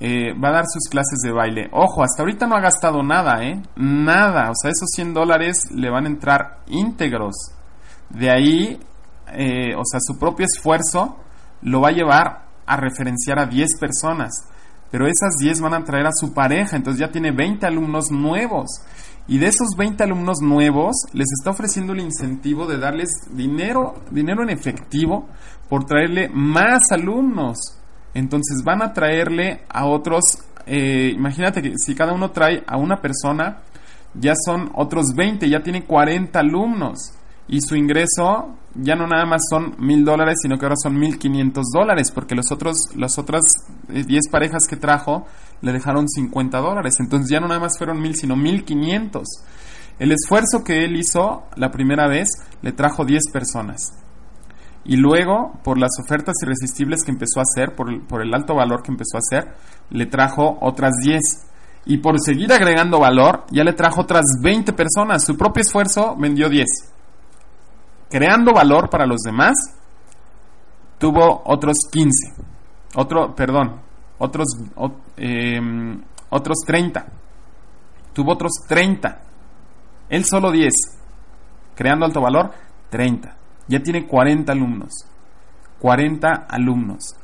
eh, 0.00 0.32
va 0.34 0.48
a 0.48 0.52
dar 0.52 0.64
sus 0.66 0.88
clases 0.90 1.20
de 1.22 1.32
baile. 1.32 1.68
Ojo, 1.72 2.02
hasta 2.02 2.22
ahorita 2.22 2.46
no 2.46 2.56
ha 2.56 2.60
gastado 2.60 3.02
nada, 3.02 3.44
¿eh? 3.44 3.62
Nada. 3.76 4.50
O 4.50 4.54
sea, 4.54 4.70
esos 4.70 4.90
100 4.94 5.14
dólares 5.14 5.56
le 5.70 5.90
van 5.90 6.04
a 6.04 6.08
entrar 6.08 6.60
íntegros. 6.66 7.34
De 8.10 8.30
ahí, 8.30 8.78
eh, 9.32 9.74
o 9.76 9.82
sea, 9.84 10.00
su 10.00 10.18
propio 10.18 10.46
esfuerzo 10.46 11.16
lo 11.62 11.80
va 11.80 11.88
a 11.88 11.92
llevar 11.92 12.44
a 12.66 12.76
referenciar 12.76 13.38
a 13.38 13.46
10 13.46 13.78
personas. 13.78 14.32
Pero 14.90 15.06
esas 15.06 15.34
10 15.40 15.60
van 15.60 15.74
a 15.74 15.84
traer 15.84 16.06
a 16.06 16.12
su 16.12 16.32
pareja, 16.32 16.76
entonces 16.76 17.00
ya 17.00 17.10
tiene 17.10 17.32
20 17.32 17.66
alumnos 17.66 18.10
nuevos. 18.10 18.82
Y 19.26 19.38
de 19.38 19.46
esos 19.46 19.68
20 19.76 20.04
alumnos 20.04 20.40
nuevos, 20.42 20.94
les 21.12 21.26
está 21.38 21.50
ofreciendo 21.50 21.94
el 21.94 22.00
incentivo 22.00 22.66
de 22.66 22.78
darles 22.78 23.10
dinero, 23.30 23.94
dinero 24.10 24.42
en 24.42 24.50
efectivo 24.50 25.28
por 25.68 25.84
traerle 25.84 26.28
más 26.28 26.92
alumnos. 26.92 27.56
Entonces 28.14 28.62
van 28.64 28.82
a 28.82 28.92
traerle 28.92 29.62
a 29.68 29.86
otros, 29.86 30.24
eh, 30.66 31.12
imagínate 31.14 31.60
que 31.60 31.72
si 31.76 31.94
cada 31.94 32.12
uno 32.12 32.30
trae 32.30 32.62
a 32.66 32.76
una 32.76 33.00
persona, 33.00 33.58
ya 34.14 34.34
son 34.36 34.70
otros 34.74 35.14
20, 35.14 35.48
ya 35.48 35.62
tiene 35.62 35.84
40 35.84 36.38
alumnos. 36.38 37.12
Y 37.46 37.60
su 37.60 37.76
ingreso 37.76 38.56
ya 38.74 38.94
no 38.94 39.06
nada 39.06 39.26
más 39.26 39.42
son 39.50 39.74
mil 39.78 40.04
dólares, 40.04 40.36
sino 40.40 40.56
que 40.58 40.64
ahora 40.64 40.76
son 40.80 40.98
mil 40.98 41.18
quinientos 41.18 41.66
dólares, 41.72 42.10
porque 42.10 42.34
los 42.34 42.50
otros, 42.50 42.76
las 42.96 43.18
otras 43.18 43.42
10 43.88 44.06
eh, 44.08 44.18
parejas 44.30 44.66
que 44.68 44.76
trajo 44.76 45.26
le 45.60 45.72
dejaron 45.72 46.08
50 46.08 46.58
dólares. 46.58 46.96
Entonces 47.00 47.28
ya 47.30 47.40
no 47.40 47.48
nada 47.48 47.60
más 47.60 47.76
fueron 47.76 48.00
mil, 48.00 48.14
sino 48.14 48.36
mil 48.36 48.64
quinientos. 48.64 49.26
El 49.98 50.12
esfuerzo 50.12 50.64
que 50.64 50.84
él 50.84 50.96
hizo 50.96 51.44
la 51.56 51.70
primera 51.70 52.08
vez 52.08 52.28
le 52.62 52.72
trajo 52.72 53.04
10 53.04 53.30
personas. 53.32 53.92
Y 54.84 54.96
luego, 54.96 55.52
por 55.64 55.78
las 55.78 55.92
ofertas 56.04 56.34
irresistibles 56.42 57.02
que 57.04 57.10
empezó 57.10 57.40
a 57.40 57.42
hacer, 57.42 57.74
por, 57.74 57.90
el 57.90 58.34
alto 58.34 58.54
valor 58.54 58.82
que 58.82 58.92
empezó 58.92 59.16
a 59.16 59.20
hacer, 59.20 59.54
le 59.90 60.06
trajo 60.06 60.58
otras 60.60 60.92
10. 61.02 61.20
Y 61.86 61.98
por 61.98 62.20
seguir 62.20 62.52
agregando 62.52 63.00
valor, 63.00 63.44
ya 63.50 63.64
le 63.64 63.72
trajo 63.72 64.02
otras 64.02 64.24
20 64.42 64.74
personas. 64.74 65.24
Su 65.24 65.36
propio 65.36 65.62
esfuerzo 65.62 66.14
vendió 66.18 66.50
10. 66.50 66.66
Creando 68.10 68.52
valor 68.52 68.90
para 68.90 69.06
los 69.06 69.20
demás, 69.22 69.54
tuvo 70.98 71.42
otros 71.46 71.76
15. 71.90 72.34
Otro, 72.96 73.34
perdón, 73.34 73.80
otros, 74.18 74.48
em, 75.16 76.02
otros 76.28 76.58
30. 76.66 77.06
Tuvo 78.12 78.32
otros 78.32 78.52
30. 78.68 79.20
Él 80.10 80.24
solo 80.24 80.52
10. 80.52 80.72
Creando 81.74 82.04
alto 82.04 82.20
valor, 82.20 82.52
30. 82.90 83.43
Ya 83.68 83.82
tiene 83.82 84.06
40 84.06 84.52
alumnos. 84.52 85.06
40 85.80 86.46
alumnos. 86.48 87.14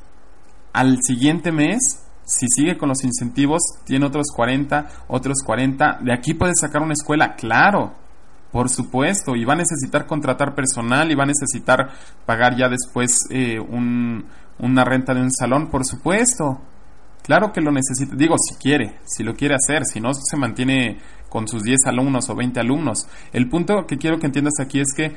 Al 0.73 0.99
siguiente 1.03 1.53
mes, 1.53 2.05
si 2.25 2.47
sigue 2.49 2.79
con 2.79 2.89
los 2.89 3.03
incentivos, 3.05 3.63
tiene 3.85 4.07
otros 4.07 4.29
40, 4.35 4.87
otros 5.09 5.39
40. 5.45 5.99
De 6.03 6.13
aquí 6.13 6.35
puede 6.35 6.53
sacar 6.55 6.83
una 6.83 6.93
escuela, 6.93 7.35
claro, 7.35 7.95
por 8.53 8.69
supuesto, 8.69 9.37
y 9.37 9.45
va 9.45 9.55
a 9.55 9.57
necesitar 9.57 10.07
contratar 10.07 10.55
personal 10.55 11.11
y 11.11 11.15
va 11.15 11.25
a 11.25 11.27
necesitar 11.27 11.91
pagar 12.27 12.57
ya 12.57 12.69
después 12.69 13.27
eh, 13.31 13.59
una 13.61 14.85
renta 14.85 15.15
de 15.15 15.23
un 15.23 15.33
salón, 15.33 15.71
por 15.71 15.85
supuesto. 15.85 16.61
Claro 17.23 17.53
que 17.53 17.61
lo 17.61 17.71
necesita, 17.71 18.15
digo, 18.17 18.37
si 18.39 18.55
quiere, 18.57 18.99
si 19.05 19.23
lo 19.23 19.35
quiere 19.35 19.55
hacer, 19.55 19.85
si 19.85 20.01
no 20.01 20.13
se 20.15 20.37
mantiene 20.37 20.99
con 21.29 21.47
sus 21.47 21.63
10 21.63 21.87
alumnos 21.87 22.29
o 22.29 22.35
20 22.35 22.61
alumnos. 22.61 23.07
El 23.33 23.49
punto 23.49 23.87
que 23.87 23.99
quiero 23.99 24.19
que 24.19 24.27
entiendas 24.27 24.55
aquí 24.61 24.81
es 24.81 24.93
que 24.97 25.15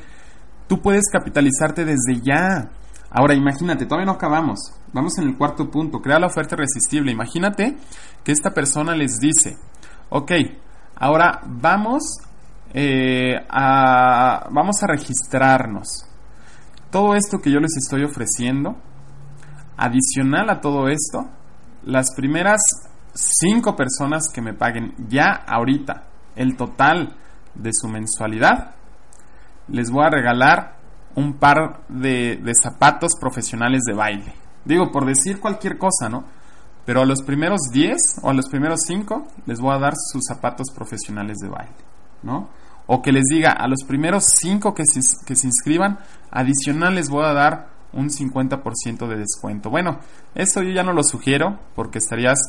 Tú 0.68 0.82
puedes 0.82 1.04
capitalizarte 1.12 1.86
desde 1.86 2.22
ya. 2.22 2.70
Ahora 3.10 3.36
imagínate, 3.36 3.86
todavía 3.86 4.08
no 4.08 4.14
acabamos. 4.14 4.60
Vamos 4.92 5.18
en 5.18 5.28
el 5.28 5.38
cuarto 5.38 5.70
punto, 5.70 6.00
crea 6.02 6.20
la 6.20 6.28
oferta 6.28 6.56
irresistible. 6.56 7.12
Imagínate 7.12 7.78
que 8.24 8.32
esta 8.32 8.52
persona 8.52 8.96
les 8.96 9.18
dice, 9.20 9.58
ok, 10.10 10.32
ahora 10.96 11.42
vamos, 11.46 12.04
eh, 12.74 13.36
a, 13.50 14.48
vamos 14.52 14.82
a 14.84 14.88
registrarnos. 14.88 16.06
Todo 16.92 17.16
esto 17.16 17.40
que 17.40 17.52
yo 17.52 17.60
les 17.60 17.76
estoy 17.78 18.04
ofreciendo, 18.04 18.78
adicional 19.78 20.50
a 20.50 20.62
todo 20.62 20.88
esto, 20.88 21.28
las 21.84 22.14
primeras 22.16 22.62
cinco 23.14 23.76
personas 23.76 24.30
que 24.34 24.42
me 24.42 24.54
paguen 24.54 24.94
ya 25.10 25.32
ahorita 25.48 26.04
el 26.36 26.56
total 26.56 27.16
de 27.56 27.72
su 27.74 27.88
mensualidad, 27.88 28.76
les 29.68 29.90
voy 29.90 30.06
a 30.06 30.10
regalar 30.10 30.78
un 31.16 31.34
par 31.34 31.82
de, 31.90 32.40
zapatos 32.62 33.14
profesionales 33.20 33.84
de 33.86 33.94
baile. 33.94 34.34
Digo, 34.66 34.92
por 34.92 35.06
decir 35.06 35.40
cualquier 35.40 35.78
cosa, 35.78 36.10
¿no? 36.10 36.26
Pero 36.86 37.02
a 37.02 37.06
los 37.06 37.22
primeros 37.22 37.62
10 37.72 38.20
o 38.24 38.30
a 38.30 38.34
los 38.34 38.50
primeros 38.50 38.82
5 38.82 39.28
les 39.46 39.60
voy 39.60 39.74
a 39.74 39.80
dar 39.80 39.94
sus 39.96 40.24
zapatos 40.28 40.68
profesionales 40.76 41.38
de 41.38 41.50
baile, 41.50 41.76
¿no? 42.24 42.50
O 42.88 43.02
que 43.02 43.12
les 43.12 43.24
diga, 43.32 43.52
a 43.52 43.68
los 43.68 43.84
primeros 43.88 44.26
5 44.26 44.74
que 44.74 44.84
se, 44.86 45.00
que 45.26 45.36
se 45.36 45.48
inscriban, 45.48 46.00
adicional 46.32 46.96
les 46.96 47.10
voy 47.10 47.24
a 47.24 47.34
dar 47.34 47.70
un 47.94 48.10
50% 48.10 49.08
de 49.08 49.18
descuento. 49.18 49.70
Bueno, 49.70 50.00
eso 50.36 50.62
yo 50.62 50.72
ya 50.72 50.84
no 50.84 50.94
lo 50.94 51.04
sugiero 51.04 51.60
porque 51.76 52.00
estarías 52.00 52.40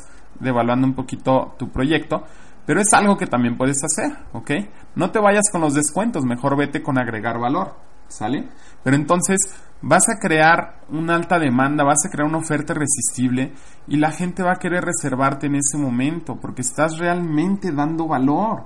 devaluando 0.40 0.86
un 0.86 0.94
poquito 0.94 1.54
tu 1.58 1.70
proyecto, 1.70 2.24
pero 2.66 2.80
es 2.80 2.92
algo 2.92 3.16
que 3.16 3.26
también 3.26 3.56
puedes 3.56 3.82
hacer, 3.84 4.16
¿ok? 4.32 4.50
No 4.94 5.10
te 5.10 5.18
vayas 5.18 5.50
con 5.52 5.60
los 5.60 5.74
descuentos, 5.74 6.24
mejor 6.24 6.56
vete 6.56 6.82
con 6.82 6.98
agregar 6.98 7.38
valor, 7.38 7.74
¿sale? 8.08 8.48
Pero 8.82 8.96
entonces 8.96 9.38
vas 9.82 10.08
a 10.08 10.18
crear 10.18 10.80
una 10.88 11.14
alta 11.14 11.38
demanda, 11.38 11.84
vas 11.84 12.06
a 12.06 12.10
crear 12.10 12.26
una 12.26 12.38
oferta 12.38 12.72
irresistible 12.72 13.52
y 13.86 13.98
la 13.98 14.12
gente 14.12 14.42
va 14.42 14.52
a 14.52 14.58
querer 14.58 14.84
reservarte 14.84 15.46
en 15.46 15.56
ese 15.56 15.76
momento 15.76 16.36
porque 16.40 16.62
estás 16.62 16.98
realmente 16.98 17.70
dando 17.70 18.06
valor. 18.06 18.64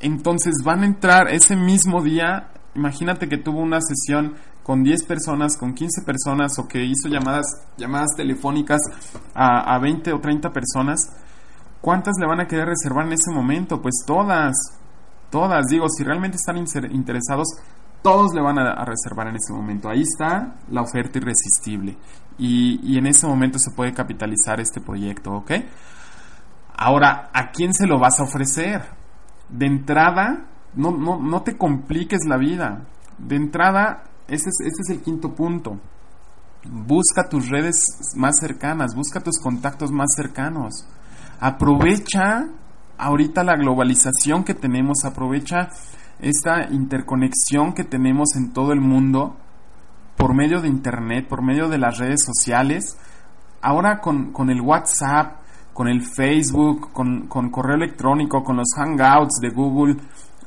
Entonces 0.00 0.54
van 0.64 0.82
a 0.82 0.86
entrar 0.86 1.28
ese 1.28 1.56
mismo 1.56 2.02
día, 2.02 2.48
imagínate 2.74 3.28
que 3.28 3.38
tuvo 3.38 3.60
una 3.60 3.80
sesión 3.80 4.34
con 4.64 4.82
10 4.82 5.04
personas, 5.04 5.56
con 5.56 5.74
15 5.74 6.02
personas 6.02 6.58
o 6.58 6.66
que 6.66 6.84
hizo 6.84 7.08
llamadas, 7.08 7.46
llamadas 7.76 8.08
telefónicas 8.16 8.80
a, 9.32 9.74
a 9.74 9.78
20 9.78 10.12
o 10.12 10.20
30 10.20 10.50
personas 10.50 11.08
¿Cuántas 11.80 12.14
le 12.18 12.26
van 12.26 12.40
a 12.40 12.46
querer 12.46 12.66
reservar 12.66 13.06
en 13.06 13.12
ese 13.12 13.30
momento? 13.30 13.80
Pues 13.80 13.94
todas, 14.06 14.54
todas. 15.30 15.66
Digo, 15.66 15.88
si 15.88 16.02
realmente 16.04 16.36
están 16.36 16.56
interesados, 16.90 17.48
todos 18.02 18.34
le 18.34 18.40
van 18.40 18.58
a, 18.58 18.84
reservar 18.84 19.28
en 19.28 19.36
ese 19.36 19.52
momento. 19.52 19.88
Ahí 19.88 20.02
está 20.02 20.56
la 20.70 20.82
oferta 20.82 21.18
irresistible. 21.18 21.96
Y, 22.38 22.98
en 22.98 23.06
ese 23.06 23.26
momento 23.26 23.58
se 23.58 23.70
puede 23.70 23.92
capitalizar 23.92 24.60
este 24.60 24.80
proyecto, 24.80 25.32
¿ok? 25.32 25.52
Ahora, 26.76 27.30
¿a 27.32 27.50
quién 27.50 27.72
se 27.72 27.86
lo 27.86 27.98
vas 27.98 28.20
a 28.20 28.24
ofrecer? 28.24 28.82
De 29.48 29.66
entrada, 29.66 30.44
no, 30.74 30.90
no, 30.90 31.18
no 31.20 31.42
te 31.42 31.56
compliques 31.56 32.26
la 32.26 32.36
vida. 32.36 32.82
De 33.18 33.36
entrada, 33.36 34.04
ese 34.28 34.50
es, 34.50 34.60
ese 34.60 34.82
es 34.82 34.90
el 34.90 35.02
quinto 35.02 35.34
punto. 35.34 35.78
Busca 36.64 37.28
tus 37.28 37.48
redes 37.48 37.76
más 38.16 38.38
cercanas, 38.38 38.94
busca 38.94 39.20
tus 39.20 39.38
contactos 39.38 39.90
más 39.90 40.08
cercanos 40.16 40.86
aprovecha 41.40 42.46
ahorita 42.98 43.44
la 43.44 43.56
globalización 43.56 44.44
que 44.44 44.54
tenemos, 44.54 45.04
aprovecha 45.04 45.68
esta 46.20 46.70
interconexión 46.70 47.74
que 47.74 47.84
tenemos 47.84 48.36
en 48.36 48.52
todo 48.52 48.72
el 48.72 48.80
mundo 48.80 49.36
por 50.16 50.34
medio 50.34 50.60
de 50.60 50.68
Internet, 50.68 51.28
por 51.28 51.42
medio 51.42 51.68
de 51.68 51.78
las 51.78 51.98
redes 51.98 52.24
sociales, 52.24 52.96
ahora 53.60 54.00
con, 54.00 54.32
el 54.48 54.60
WhatsApp, 54.60 55.40
con 55.74 55.88
el 55.88 56.02
Facebook, 56.02 56.92
con, 56.92 57.28
correo 57.50 57.76
electrónico, 57.76 58.42
con 58.42 58.56
los 58.56 58.68
Hangouts 58.76 59.40
de 59.40 59.50
Google, 59.50 59.96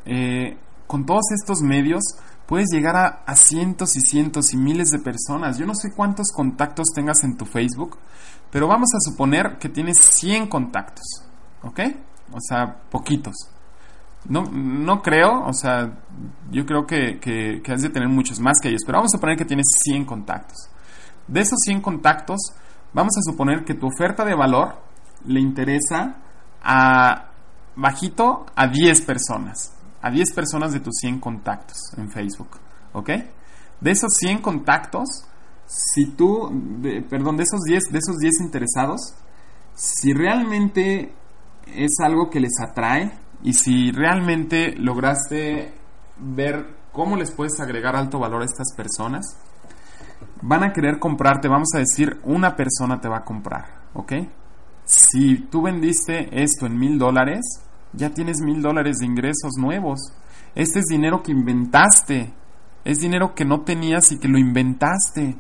eh, 0.05 0.58
con 0.88 1.05
todos 1.05 1.31
estos 1.39 1.62
medios, 1.62 2.01
puedes 2.50 2.70
llegar 2.72 2.96
a, 2.96 3.22
a, 3.27 3.36
cientos 3.36 3.96
y 3.96 4.01
cientos 4.01 4.53
y 4.53 4.58
miles 4.58 4.89
de 4.89 4.98
personas. 4.98 5.60
Yo 5.60 5.68
no 5.68 5.75
sé 5.75 5.91
cuántos 5.96 6.32
contactos 6.32 6.88
tengas 6.96 7.24
en 7.24 7.38
tu 7.38 7.46
Facebook, 7.46 8.00
pero 8.50 8.68
vamos 8.68 8.89
a 8.96 9.00
suponer 9.00 9.60
que 9.60 9.70
tienes 9.70 10.00
100 10.00 10.48
contactos, 10.48 11.06
¿ok? 11.62 11.79
O 12.34 12.39
sea, 12.41 12.75
poquitos. 12.89 13.36
No, 14.27 14.46
no 14.51 15.03
creo, 15.03 15.46
o 15.46 15.53
sea, 15.53 15.94
yo 16.50 16.65
creo 16.65 16.88
que, 16.88 17.20
que, 17.20 17.72
has 17.72 17.84
de 17.84 17.89
tener 17.89 18.10
muchos 18.10 18.39
más 18.39 18.58
que 18.60 18.70
ellos, 18.70 18.82
pero 18.84 18.98
vamos 18.98 19.13
a 19.13 19.18
suponer 19.18 19.38
que 19.38 19.46
tienes 19.46 19.68
100 19.84 20.06
contactos. 20.06 20.58
De 21.27 21.41
esos 21.41 21.60
100 21.63 21.82
contactos, 21.82 22.39
vamos 22.94 23.15
a 23.15 23.22
suponer 23.22 23.63
que 23.63 23.75
tu 23.75 23.86
oferta 23.86 24.25
de 24.25 24.34
valor 24.34 24.74
le 25.24 25.39
interesa 25.39 26.15
a 26.63 27.29
bajito 27.75 28.48
a 28.56 28.65
10 28.65 29.01
personas 29.01 29.79
a 30.01 30.10
10 30.10 30.34
personas 30.34 30.72
de 30.72 30.79
tus 30.79 30.96
100 31.01 31.20
contactos 31.20 31.77
en 31.98 32.10
Facebook, 32.10 32.58
¿ok? 32.94 33.10
De 33.82 33.91
esos 33.91 34.13
100 34.13 34.41
contactos, 34.41 35.25
si 35.65 36.06
tú, 36.12 36.51
perdón, 37.10 37.38
de 37.38 37.44
esos 37.44 37.62
10, 37.62 37.91
de 37.91 38.00
esos 38.00 38.18
10 38.18 38.41
interesados, 38.41 39.13
si 39.75 40.13
realmente 40.13 41.13
es 41.68 42.00
algo 42.00 42.29
que 42.29 42.39
les 42.39 42.60
atrae 42.60 43.12
y 43.44 43.53
si 43.53 43.91
realmente 43.91 44.75
lograste 44.75 45.74
ver 46.18 46.75
cómo 46.91 47.15
les 47.15 47.32
puedes 47.32 47.60
agregar 47.60 47.96
alto 47.96 48.20
valor 48.20 48.41
a 48.41 48.46
estas 48.46 48.74
personas, 48.75 49.25
van 50.41 50.63
a 50.63 50.74
querer 50.74 51.00
comprarte, 51.00 51.48
vamos 51.48 51.70
a 51.75 51.79
decir, 51.79 52.20
una 52.24 52.56
persona 52.56 53.00
te 53.00 53.08
va 53.08 53.18
a 53.18 53.24
comprar, 53.24 53.84
¿ok? 53.94 54.13
Si 54.86 55.38
tú 55.50 55.62
vendiste 55.62 56.41
esto 56.44 56.65
en 56.65 56.77
mil 56.77 56.98
dólares, 56.98 57.62
ya 57.93 58.12
tienes 58.12 58.41
mil 58.41 58.62
dólares 58.62 58.98
de 58.98 59.05
ingresos 59.05 59.53
nuevos. 59.58 60.00
Este 60.55 60.79
es 60.79 60.86
dinero 60.86 61.24
que 61.24 61.31
inventaste. 61.31 62.34
Es 62.86 63.00
dinero 63.00 63.36
que 63.36 63.46
no 63.46 63.62
tenías 63.62 64.12
y 64.12 64.19
que 64.19 64.27
lo 64.27 64.38
inventaste. 64.38 65.36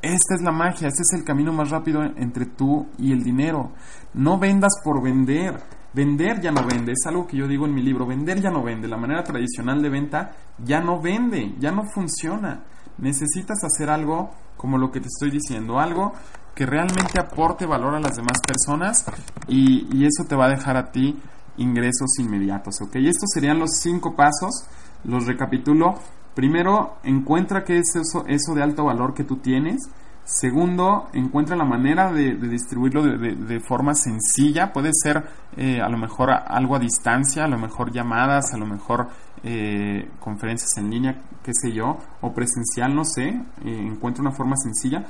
Esta 0.00 0.34
es 0.36 0.42
la 0.42 0.52
magia, 0.52 0.86
este 0.86 1.02
es 1.02 1.12
el 1.18 1.24
camino 1.24 1.52
más 1.52 1.70
rápido 1.70 2.02
entre 2.04 2.46
tú 2.46 2.86
y 2.98 3.12
el 3.12 3.24
dinero. 3.24 3.72
No 4.14 4.38
vendas 4.38 4.74
por 4.84 5.02
vender. 5.02 5.60
Vender 5.92 6.40
ya 6.40 6.52
no 6.52 6.64
vende, 6.66 6.92
es 6.92 7.06
algo 7.06 7.26
que 7.26 7.36
yo 7.36 7.48
digo 7.48 7.64
en 7.64 7.74
mi 7.74 7.82
libro, 7.82 8.06
vender 8.06 8.40
ya 8.40 8.50
no 8.50 8.62
vende, 8.62 8.86
la 8.86 8.98
manera 8.98 9.24
tradicional 9.24 9.80
de 9.80 9.88
venta 9.88 10.32
ya 10.62 10.80
no 10.80 11.00
vende, 11.00 11.54
ya 11.58 11.72
no 11.72 11.84
funciona. 11.92 12.62
Necesitas 12.98 13.64
hacer 13.64 13.88
algo 13.88 14.30
como 14.56 14.76
lo 14.76 14.90
que 14.90 15.00
te 15.00 15.06
estoy 15.06 15.30
diciendo, 15.30 15.80
algo 15.80 16.12
que 16.58 16.66
realmente 16.66 17.20
aporte 17.20 17.66
valor 17.66 17.94
a 17.94 18.00
las 18.00 18.16
demás 18.16 18.38
personas 18.44 19.04
y, 19.46 19.86
y 19.96 20.04
eso 20.04 20.24
te 20.28 20.34
va 20.34 20.46
a 20.46 20.48
dejar 20.48 20.76
a 20.76 20.90
ti 20.90 21.16
ingresos 21.56 22.18
inmediatos. 22.18 22.80
¿ok? 22.80 22.96
Estos 22.96 23.30
serían 23.32 23.60
los 23.60 23.78
cinco 23.80 24.16
pasos, 24.16 24.66
los 25.04 25.24
recapitulo. 25.26 25.94
Primero, 26.34 26.96
encuentra 27.04 27.62
qué 27.62 27.78
es 27.78 27.94
eso, 27.94 28.24
eso 28.26 28.54
de 28.56 28.64
alto 28.64 28.86
valor 28.86 29.14
que 29.14 29.22
tú 29.22 29.36
tienes. 29.36 29.88
Segundo, 30.24 31.08
encuentra 31.12 31.54
la 31.54 31.64
manera 31.64 32.12
de, 32.12 32.34
distribuirlo 32.34 33.04
de, 33.04 33.60
forma 33.60 33.94
sencilla. 33.94 34.72
Puede 34.72 34.90
ser 34.92 35.28
eh, 35.56 35.80
a 35.80 35.88
lo 35.88 35.96
mejor 35.96 36.30
algo 36.30 36.74
a 36.74 36.80
distancia, 36.80 37.44
a 37.44 37.48
lo 37.48 37.56
mejor 37.56 37.92
llamadas, 37.92 38.52
a 38.52 38.58
lo 38.58 38.66
mejor 38.66 39.06
eh, 39.44 40.10
conferencias 40.18 40.76
en 40.76 40.90
línea, 40.90 41.22
qué 41.44 41.52
sé 41.54 41.70
yo, 41.72 41.98
o 42.20 42.34
presencial, 42.34 42.96
no 42.96 43.04
sé. 43.04 43.28
Eh, 43.64 43.86
encuentra 43.86 44.22
una 44.22 44.32
forma 44.32 44.56
sencilla. 44.56 45.06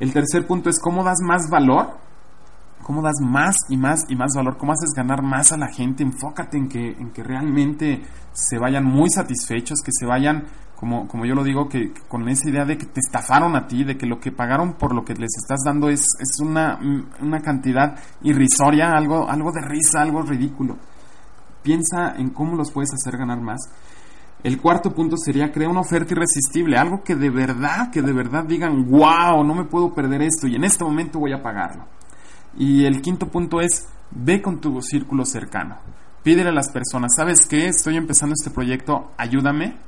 El 0.00 0.12
tercer 0.12 0.46
punto 0.46 0.70
es 0.70 0.80
cómo 0.80 1.04
das 1.04 1.18
más 1.22 1.48
valor 1.50 2.04
cómo 2.84 3.02
das 3.02 3.20
más 3.20 3.56
y 3.68 3.76
más 3.76 4.04
y 4.08 4.14
más 4.14 4.32
valor, 4.36 4.56
cómo 4.56 4.72
haces 4.72 4.92
ganar 4.94 5.22
más 5.22 5.50
a 5.50 5.56
la 5.56 5.68
gente, 5.68 6.04
enfócate 6.04 6.58
en 6.58 6.68
que, 6.68 6.90
en 6.90 7.10
que 7.10 7.24
realmente 7.24 8.02
se 8.32 8.58
vayan 8.58 8.84
muy 8.84 9.10
satisfechos, 9.10 9.80
que 9.80 9.90
se 9.90 10.06
vayan, 10.06 10.44
como, 10.76 11.08
como 11.08 11.24
yo 11.24 11.34
lo 11.34 11.42
digo, 11.42 11.68
que, 11.68 11.92
con 12.08 12.28
esa 12.28 12.48
idea 12.48 12.64
de 12.64 12.76
que 12.76 12.86
te 12.86 13.00
estafaron 13.00 13.56
a 13.56 13.66
ti, 13.66 13.84
de 13.84 13.96
que 13.96 14.06
lo 14.06 14.20
que 14.20 14.30
pagaron 14.30 14.74
por 14.74 14.94
lo 14.94 15.04
que 15.04 15.14
les 15.14 15.30
estás 15.36 15.60
dando 15.64 15.88
es, 15.88 16.06
es 16.20 16.38
una, 16.40 16.78
una 17.20 17.40
cantidad 17.40 17.96
irrisoria, 18.22 18.92
algo, 18.92 19.28
algo 19.28 19.50
de 19.50 19.62
risa, 19.62 20.02
algo 20.02 20.22
ridículo. 20.22 20.76
Piensa 21.62 22.14
en 22.16 22.30
cómo 22.30 22.56
los 22.56 22.70
puedes 22.70 22.92
hacer 22.92 23.16
ganar 23.16 23.40
más. 23.40 23.60
El 24.44 24.60
cuarto 24.60 24.94
punto 24.94 25.16
sería 25.16 25.50
crear 25.50 25.70
una 25.70 25.80
oferta 25.80 26.12
irresistible, 26.12 26.76
algo 26.76 27.02
que 27.02 27.16
de 27.16 27.30
verdad, 27.30 27.90
que 27.90 28.02
de 28.02 28.12
verdad 28.12 28.44
digan, 28.44 28.90
wow, 28.90 29.42
no 29.42 29.54
me 29.54 29.64
puedo 29.64 29.94
perder 29.94 30.20
esto 30.20 30.46
y 30.46 30.54
en 30.54 30.64
este 30.64 30.84
momento 30.84 31.18
voy 31.18 31.32
a 31.32 31.42
pagarlo. 31.42 31.86
Y 32.54 32.84
el 32.84 33.00
quinto 33.00 33.28
punto 33.28 33.62
es, 33.62 33.88
ve 34.10 34.42
con 34.42 34.60
tu 34.60 34.82
círculo 34.82 35.24
cercano. 35.24 35.78
Pídele 36.22 36.50
a 36.50 36.52
las 36.52 36.68
personas, 36.68 37.12
¿sabes 37.16 37.46
qué? 37.46 37.68
Estoy 37.68 37.96
empezando 37.96 38.34
este 38.38 38.50
proyecto, 38.50 39.12
ayúdame. 39.16 39.78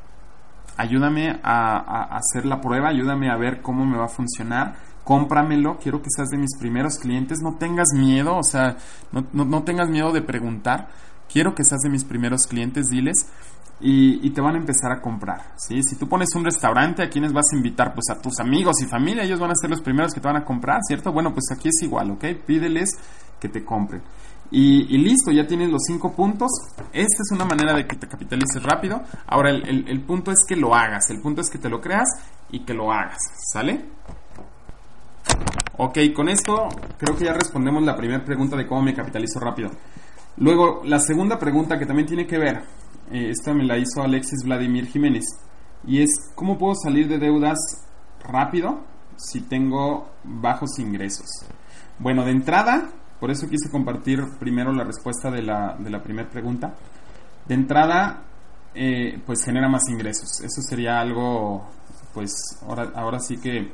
Ayúdame 0.78 1.38
a, 1.42 2.16
hacer 2.16 2.46
la 2.46 2.62
prueba, 2.62 2.88
ayúdame 2.88 3.30
a 3.30 3.36
ver 3.36 3.60
cómo 3.60 3.84
me 3.84 3.98
va 3.98 4.06
a 4.06 4.08
funcionar. 4.08 4.76
Cómpramelo, 5.04 5.78
quiero 5.78 6.00
que 6.00 6.08
seas 6.10 6.30
de 6.30 6.38
mis 6.38 6.56
primeros 6.58 6.98
clientes. 6.98 7.40
No 7.42 7.56
tengas 7.56 7.88
miedo, 7.92 8.36
o 8.38 8.42
sea, 8.42 8.78
no, 9.12 9.26
no 9.32 9.62
tengas 9.64 9.90
miedo 9.90 10.12
de 10.12 10.22
preguntar. 10.22 10.88
Quiero 11.30 11.54
que 11.54 11.64
seas 11.64 11.80
de 11.80 11.90
mis 11.90 12.04
primeros 12.04 12.46
clientes, 12.46 12.88
diles 12.88 13.26
y, 13.80 14.30
te 14.30 14.40
van 14.40 14.54
a 14.54 14.58
empezar 14.58 14.90
a 14.92 15.00
comprar. 15.00 15.52
¿sí? 15.56 15.82
Si 15.82 15.96
tú 15.96 16.08
pones 16.08 16.28
un 16.34 16.44
restaurante, 16.44 17.02
¿a 17.02 17.08
quienes 17.08 17.32
vas 17.32 17.46
a 17.52 17.56
invitar? 17.56 17.92
Pues 17.94 18.06
a 18.10 18.20
tus 18.20 18.38
amigos 18.40 18.76
y 18.82 18.86
familia, 18.86 19.24
ellos 19.24 19.40
van 19.40 19.50
a 19.50 19.54
ser 19.54 19.70
los 19.70 19.80
primeros 19.80 20.14
que 20.14 20.20
te 20.20 20.28
van 20.28 20.36
a 20.36 20.44
comprar, 20.44 20.80
¿cierto? 20.86 21.12
Bueno, 21.12 21.32
pues 21.32 21.44
aquí 21.52 21.68
es 21.68 21.82
igual, 21.82 22.10
¿ok? 22.12 22.24
Pídeles 22.46 22.90
que 23.38 23.48
te 23.48 23.64
compren. 23.64 24.02
Y, 24.50 24.96
listo, 24.98 25.32
ya 25.32 25.46
tienes 25.46 25.70
los 25.70 25.82
cinco 25.86 26.12
puntos. 26.12 26.50
Esta 26.92 27.22
es 27.22 27.32
una 27.32 27.44
manera 27.44 27.74
de 27.74 27.86
que 27.86 27.96
te 27.96 28.06
capitalices 28.06 28.62
rápido. 28.62 29.02
Ahora, 29.26 29.50
el, 29.50 29.88
el 29.88 30.00
punto 30.02 30.30
es 30.30 30.44
que 30.46 30.56
lo 30.56 30.74
hagas, 30.74 31.10
el 31.10 31.20
punto 31.20 31.40
es 31.40 31.50
que 31.50 31.58
te 31.58 31.68
lo 31.68 31.80
creas 31.80 32.08
y 32.50 32.64
que 32.64 32.72
lo 32.72 32.92
hagas, 32.92 33.18
¿sale? 33.52 33.84
Ok, 35.78 35.98
con 36.14 36.28
esto 36.28 36.68
creo 36.96 37.16
que 37.16 37.24
ya 37.24 37.34
respondemos 37.34 37.82
la 37.82 37.96
primera 37.96 38.24
pregunta 38.24 38.56
de 38.56 38.66
cómo 38.66 38.82
me 38.82 38.94
capitalizo 38.94 39.40
rápido. 39.40 39.70
Luego, 40.38 40.82
la 40.84 40.98
segunda 40.98 41.38
pregunta 41.38 41.78
que 41.78 41.86
también 41.86 42.06
tiene 42.06 42.26
que 42.26 42.38
ver 42.38 42.62
eh, 43.10 43.30
esta 43.30 43.54
me 43.54 43.64
la 43.64 43.78
hizo 43.78 44.02
Alexis 44.02 44.44
Vladimir 44.44 44.86
Jiménez. 44.86 45.24
Y 45.86 46.02
es, 46.02 46.10
¿cómo 46.34 46.58
puedo 46.58 46.74
salir 46.74 47.08
de 47.08 47.18
deudas 47.18 47.58
rápido 48.20 48.80
si 49.16 49.42
tengo 49.42 50.10
bajos 50.24 50.78
ingresos? 50.78 51.26
Bueno, 51.98 52.24
de 52.24 52.32
entrada, 52.32 52.90
por 53.20 53.30
eso 53.30 53.48
quise 53.48 53.70
compartir 53.70 54.20
primero 54.38 54.72
la 54.72 54.84
respuesta 54.84 55.30
de 55.30 55.42
la, 55.42 55.76
de 55.78 55.90
la 55.90 56.02
primera 56.02 56.28
pregunta. 56.28 56.74
De 57.46 57.54
entrada, 57.54 58.24
eh, 58.74 59.20
pues 59.24 59.44
genera 59.44 59.68
más 59.68 59.88
ingresos. 59.88 60.40
Eso 60.40 60.60
sería 60.62 61.00
algo, 61.00 61.68
pues 62.12 62.32
ahora, 62.66 62.90
ahora 62.94 63.20
sí 63.20 63.38
que 63.38 63.70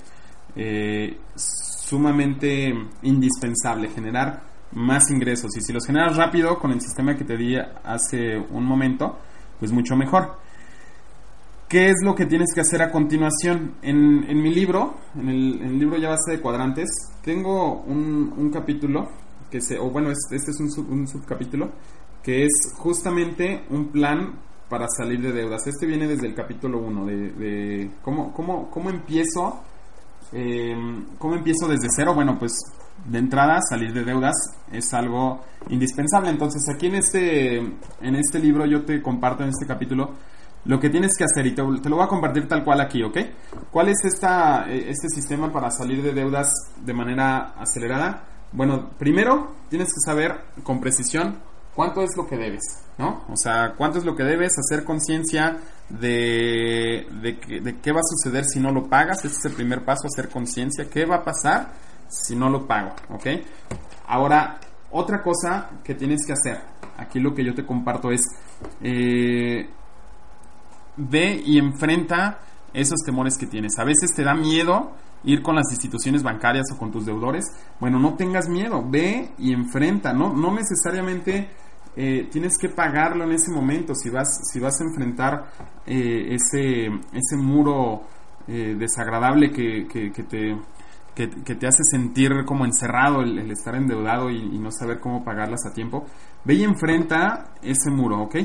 eh, 0.54 1.18
sumamente 1.34 2.72
indispensable, 3.02 3.88
generar 3.88 4.51
más 4.74 5.11
ingresos. 5.11 5.56
Y 5.56 5.61
si 5.61 5.72
los 5.72 5.87
generas 5.87 6.16
rápido 6.16 6.58
con 6.58 6.72
el 6.72 6.80
sistema 6.80 7.16
que 7.16 7.24
te 7.24 7.37
di 7.37 7.56
hace 7.56 8.38
un 8.38 8.64
momento, 8.64 9.18
pues 9.58 9.72
mucho 9.72 9.96
mejor. 9.96 10.37
¿Qué 11.72 11.88
es 11.88 11.96
lo 12.04 12.14
que 12.14 12.26
tienes 12.26 12.48
que 12.54 12.61
hacer 12.61 12.82
a 12.82 12.90
continuación? 12.90 13.76
En, 13.80 14.24
en 14.28 14.42
mi 14.42 14.52
libro, 14.52 14.94
en 15.14 15.28
el, 15.30 15.78
libro 15.78 15.96
ya 15.96 16.11
base 16.11 16.32
de 16.32 16.40
cuadrantes, 16.40 16.90
tengo 17.24 17.80
un, 17.87 18.50
capítulo, 18.52 19.08
que 19.50 19.62
se, 19.62 19.78
o 19.78 19.88
bueno, 19.88 20.11
este, 20.11 20.37
es 20.37 20.61
un, 20.61 21.08
subcapítulo, 21.08 21.70
que 22.22 22.44
es 22.44 22.74
justamente 22.76 23.64
un 23.70 23.88
plan 23.88 24.38
para 24.68 24.87
salir 24.87 25.22
de 25.22 25.32
deudas. 25.32 25.66
Este 25.66 25.87
viene 25.87 26.06
desde 26.06 26.26
el 26.26 26.35
capítulo 26.35 26.78
1, 26.78 27.06
de, 27.06 27.90
cómo, 28.02 28.35
cómo, 28.35 28.70
cómo 28.70 28.90
empiezo, 28.90 29.62
eh, 30.32 30.74
cómo 31.18 31.37
empiezo 31.37 31.68
desde 31.68 31.88
cero. 31.90 32.14
Bueno, 32.14 32.38
pues 32.38 32.52
de 33.07 33.18
entrada, 33.18 33.61
salir 33.68 33.92
de 33.92 34.05
deudas 34.05 34.35
es 34.70 34.92
algo 34.94 35.44
indispensable. 35.68 36.31
Entonces, 36.31 36.62
aquí 36.72 36.87
en 36.87 36.94
este, 36.96 37.57
en 37.57 38.14
este 38.16 38.38
libro 38.38 38.66
yo 38.66 38.85
te 38.85 39.02
comparto 39.02 39.42
en 39.42 39.50
este 39.50 39.66
capítulo 39.66 40.12
lo 40.64 40.78
que 40.78 40.90
tienes 40.90 41.12
que 41.16 41.24
hacer 41.24 41.46
y 41.46 41.55
te, 41.55 41.62
lo 41.62 41.96
voy 41.96 42.05
a 42.05 42.09
compartir 42.09 42.46
tal 42.46 42.64
cual 42.64 42.81
aquí, 42.81 43.02
¿ok? 43.02 43.18
¿Cuál 43.70 43.88
es 43.88 44.05
esta, 44.05 44.70
eh, 44.70 44.87
este 44.88 45.09
sistema 45.09 45.52
para 45.52 45.70
salir 45.70 46.02
de 46.02 46.12
deudas 46.12 46.52
de 46.85 46.94
manera 46.94 47.55
acelerada? 47.59 48.24
Bueno, 48.52 48.90
primero 48.98 49.55
tienes 49.68 49.88
que 49.88 50.00
saber 50.05 50.44
con 50.62 50.81
precisión 50.81 51.38
cuánto 51.74 52.02
es 52.02 52.11
lo 52.16 52.28
que 52.28 52.37
debes, 52.37 52.62
¿no? 52.96 53.24
O 53.28 53.37
sea, 53.37 53.74
cuánto 53.76 53.98
es 53.98 54.05
lo 54.05 54.14
que 54.14 54.22
debes, 54.22 54.52
hacer 54.59 54.85
conciencia 54.85 55.57
de, 55.88 57.09
de, 57.20 57.61
de 57.61 57.81
qué 57.81 57.92
va 57.92 58.00
a 58.00 58.05
suceder 58.05 58.44
si 58.44 58.61
no 58.61 58.70
lo 58.70 58.88
pagas. 58.88 59.24
Este 59.24 59.38
es 59.38 59.44
el 59.46 59.55
primer 59.55 59.85
paso, 59.85 60.07
hacer 60.07 60.28
conciencia, 60.28 60.88
qué 60.88 61.07
va 61.07 61.16
a 61.16 61.24
pasar 61.24 61.72
si 62.12 62.37
no 62.37 62.51
lo 62.51 62.66
pago, 62.66 62.90
¿ok? 63.09 63.27
Ahora, 64.07 64.61
otra 64.90 65.22
cosa 65.22 65.70
que 65.83 65.94
tienes 65.94 66.27
que 66.27 66.35
hacer, 66.35 66.61
aquí 66.98 67.18
lo 67.18 67.35
que 67.35 67.44
yo 67.44 67.55
te 67.55 67.64
comparto 67.64 68.11
es, 68.11 68.20
eh, 68.83 69.68
ve 70.96 71.42
y 71.44 71.59
enfrenta 71.59 72.38
esos 72.75 73.01
temores 73.05 73.38
que 73.38 73.46
tienes. 73.46 73.79
A 73.79 73.85
veces 73.85 74.14
te 74.14 74.22
da 74.22 74.35
miedo 74.35 74.92
ir 75.25 75.42
con 75.42 75.57
las 75.57 75.70
instituciones 75.70 76.22
bancarias 76.22 76.66
o 76.72 76.79
con 76.79 76.90
tus 76.90 77.07
deudores. 77.07 77.46
Bueno, 77.81 77.98
no 77.98 78.14
tengas 78.14 78.48
miedo, 78.48 78.85
ve 78.87 79.31
y 79.38 79.53
enfrenta, 79.55 80.12
no, 80.12 80.35
no 80.35 80.53
necesariamente 80.53 81.48
eh, 81.96 82.29
tienes 82.31 82.59
que 82.59 82.68
pagarlo 82.68 83.25
en 83.25 83.33
ese 83.33 83.51
momento 83.51 83.94
si 83.94 84.11
vas, 84.11 84.40
si 84.51 84.61
vas 84.61 84.79
a 84.81 84.85
enfrentar 84.85 85.53
eh, 85.87 86.35
ese, 86.35 86.87
ese 87.12 87.37
muro 87.37 88.03
desagradable 88.44 89.53
que, 89.53 89.87
que, 89.87 90.22
te, 90.25 90.57
que, 91.14 91.27
te 91.27 91.66
hace 91.66 91.83
sentir 91.85 92.44
como 92.46 92.64
encerrado 92.64 93.22
el, 93.22 93.51
estar 93.51 93.75
endeudado 93.75 94.31
y, 94.31 94.59
no 94.59 94.70
saber 94.70 95.01
cómo 95.01 95.25
pagarlas 95.25 95.66
a 95.66 95.72
tiempo. 95.72 96.07
Ve 96.44 96.55
y 96.55 96.64
enfrenta 96.64 97.53
ese 97.62 97.90
muro, 97.90 98.22
¿ok? 98.22 98.37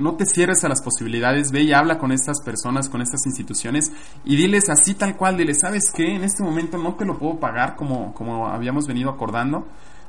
no 0.00 0.16
te 0.16 0.26
cierres 0.26 0.64
a 0.64 0.68
las 0.68 0.82
posibilidades, 0.82 1.52
ve 1.52 1.62
y 1.62 1.72
habla 1.72 1.98
con 1.98 2.10
estas 2.10 2.42
personas, 2.44 2.88
con 2.88 3.02
estas 3.02 3.24
instituciones 3.24 3.92
y 4.24 4.34
diles 4.34 4.68
así 4.68 4.94
tal 4.94 5.16
cual, 5.16 5.36
diles, 5.36 5.60
¿sabes 5.60 5.92
qué? 5.94 6.16
En 6.16 6.24
este 6.24 6.42
momento 6.42 6.76
no 6.76 6.96
te 6.96 7.04
lo 7.04 7.16
puedo 7.18 7.38
pagar 7.38 7.76
como, 7.76 8.12
como 8.14 8.48
habíamos 8.48 8.88
venido 8.88 9.10
acordando 9.10 9.64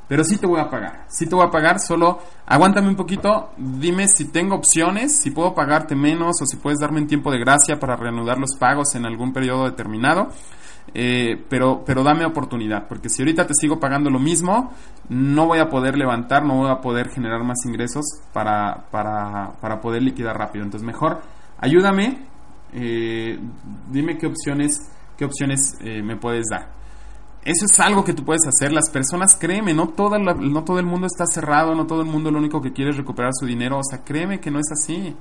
pero 0.10 0.24
sí 0.24 0.38
te 0.38 0.48
voy 0.48 0.60
a 0.60 0.72
pagar. 0.72 1.06
Sí 1.08 1.28
te 1.28 1.36
voy 1.36 1.46
a 1.46 1.52
pagar, 1.52 1.80
solo 1.80 2.18
aguántame 2.48 2.88
un 2.90 2.96
poquito, 2.96 3.52
dime 3.58 4.08
si 4.08 4.26
tengo 4.26 4.56
opciones, 4.56 5.16
si 5.22 5.30
puedo 5.30 5.54
pagarte 5.54 5.96
menos 5.96 6.42
o 6.42 6.48
si 6.48 6.58
puedes 6.58 6.80
darme 6.80 7.00
un 7.00 7.08
tiempo 7.08 7.32
de 7.32 7.38
gracia 7.38 7.80
para 7.80 7.96
reanudar 7.96 8.40
los 8.40 8.56
pagos 8.58 8.96
en 8.96 9.06
algún 9.06 9.32
periodo 9.32 9.66
determinado. 9.66 10.30
Eh, 10.94 11.46
pero, 11.50 11.84
pero 11.86 12.04
dame 12.04 12.26
oportunidad, 12.26 12.88
porque 12.88 13.10
si 13.10 13.22
ahorita 13.22 13.46
te 13.46 13.54
sigo 13.54 13.80
pagando 13.80 14.10
lo 14.10 14.20
mismo, 14.20 14.74
no 15.10 15.46
voy 15.46 15.60
a 15.60 15.70
poder 15.70 15.98
levantar, 15.98 16.44
no 16.44 16.58
voy 16.58 16.72
a 16.72 16.82
poder 16.82 17.10
generar 17.10 17.44
más 17.44 17.66
ingresos 17.66 18.06
para, 18.34 18.86
para, 18.90 19.54
para 19.62 19.82
poder 19.82 20.02
liquidar 20.02 20.38
rápido. 20.38 20.66
Entonces 20.66 20.86
mejor 20.86 21.22
ayúdame, 21.60 22.26
eh, 22.74 23.40
dime 23.92 24.18
qué 24.18 24.28
opciones, 24.28 24.90
qué 25.18 25.26
opciones 25.26 25.78
eh, 25.82 26.02
me 26.02 26.16
puedes 26.16 26.46
dar. 26.50 26.80
Eso 27.44 27.66
es 27.66 27.80
algo 27.80 28.04
que 28.04 28.14
tú 28.14 28.26
puedes 28.26 28.46
hacer. 28.48 28.74
Las 28.74 28.90
personas, 28.90 29.36
créeme, 29.40 29.74
no, 29.74 29.90
toda 29.90 30.20
no 30.20 30.64
todo 30.64 30.80
el 30.80 30.86
mundo 30.86 31.08
está 31.08 31.26
cerrado, 31.26 31.74
no 31.74 31.88
todo 31.88 32.02
el 32.02 32.08
mundo 32.08 32.32
lo 32.32 32.38
único 32.38 32.62
que 32.62 32.74
quiere 32.74 32.92
es 32.92 32.98
recuperar 32.98 33.32
su 33.34 33.46
dinero. 33.46 33.78
O 33.78 33.84
sea, 33.84 34.04
créeme 34.04 34.40
que 34.40 34.52
no 34.52 34.60
es 34.60 34.72
así. 34.72 35.16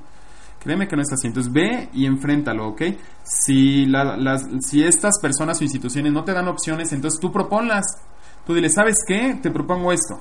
Créeme 0.61 0.89
que 0.89 0.97
no 0.97 1.03
es 1.03 1.13
así. 1.13 1.27
Entonces 1.27 1.53
ve 1.53 1.89
y 1.93 2.07
enfréntalo, 2.07 2.69
¿ok? 2.69 2.83
Si, 3.23 3.87
las, 3.87 4.47
si 4.61 4.83
estas 4.83 5.19
personas 5.21 5.61
o 5.61 5.65
instituciones 5.65 6.13
no 6.13 6.25
te 6.25 6.33
dan 6.33 6.49
opciones, 6.49 6.93
entonces 6.93 7.21
tú 7.21 7.33
proponlas. 7.33 7.85
Tú 8.47 8.55
dile, 8.55 8.69
¿sabes 8.71 8.97
qué? 9.07 9.39
Te 9.43 9.51
propongo 9.51 9.93
esto. 9.93 10.21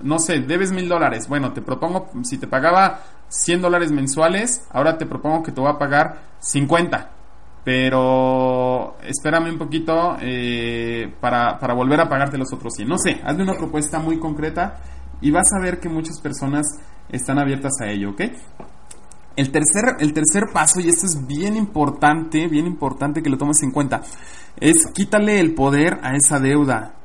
No 0.00 0.18
sé, 0.18 0.40
debes 0.40 0.70
mil 0.70 0.88
dólares. 0.88 1.28
Bueno, 1.28 1.52
te 1.52 1.62
propongo, 1.62 2.10
si 2.22 2.38
te 2.38 2.46
pagaba 2.46 3.00
100 3.28 3.62
dólares 3.62 3.90
mensuales, 3.90 4.66
ahora 4.70 4.96
te 4.96 5.06
propongo 5.06 5.42
que 5.42 5.52
te 5.52 5.60
voy 5.60 5.70
a 5.70 5.78
pagar 5.78 6.22
50 6.40 7.12
pero 7.64 8.96
espérame 9.02 9.50
un 9.50 9.58
poquito 9.58 10.16
eh, 10.22 11.12
para, 11.20 11.58
para, 11.58 11.74
volver 11.74 12.00
a 12.00 12.08
pagarte 12.08 12.38
los 12.38 12.50
otros 12.50 12.72
100. 12.74 12.88
No 12.88 12.96
sé, 12.96 13.20
hazle 13.22 13.42
una 13.42 13.58
propuesta 13.58 13.98
muy 13.98 14.18
concreta 14.18 14.76
y 15.20 15.30
vas 15.30 15.52
a 15.52 15.62
ver 15.62 15.78
que 15.78 15.90
muchas 15.90 16.18
personas 16.18 16.64
están 17.10 17.38
abiertas 17.38 17.72
a 17.82 17.90
ello, 17.90 18.12
¿ok? 18.12 18.22
El 19.38 19.52
tercer, 19.52 19.96
el 20.00 20.12
tercer 20.12 20.46
paso, 20.52 20.80
y 20.80 20.88
esto 20.88 21.06
es 21.06 21.26
bien 21.26 21.56
importante, 21.56 22.48
bien 22.48 22.66
importante 22.66 23.22
que 23.22 23.30
lo 23.30 23.38
tomes 23.38 23.62
en 23.62 23.70
cuenta, 23.70 24.02
es 24.58 24.86
quítale 24.92 25.38
el 25.38 25.54
poder 25.54 26.00
a 26.02 26.16
esa 26.16 26.40
deuda. 26.40 26.96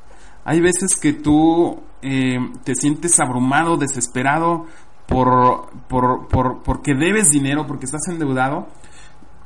Hay 0.44 0.60
veces 0.60 0.96
que 1.00 1.12
tú 1.12 1.80
eh, 2.02 2.38
te 2.64 2.74
sientes 2.74 3.20
abrumado, 3.20 3.76
desesperado 3.76 4.66
por, 5.06 5.70
por, 5.88 6.26
por, 6.26 6.62
porque 6.64 6.94
debes 6.94 7.30
dinero, 7.30 7.68
porque 7.68 7.86
estás 7.86 8.08
endeudado 8.08 8.66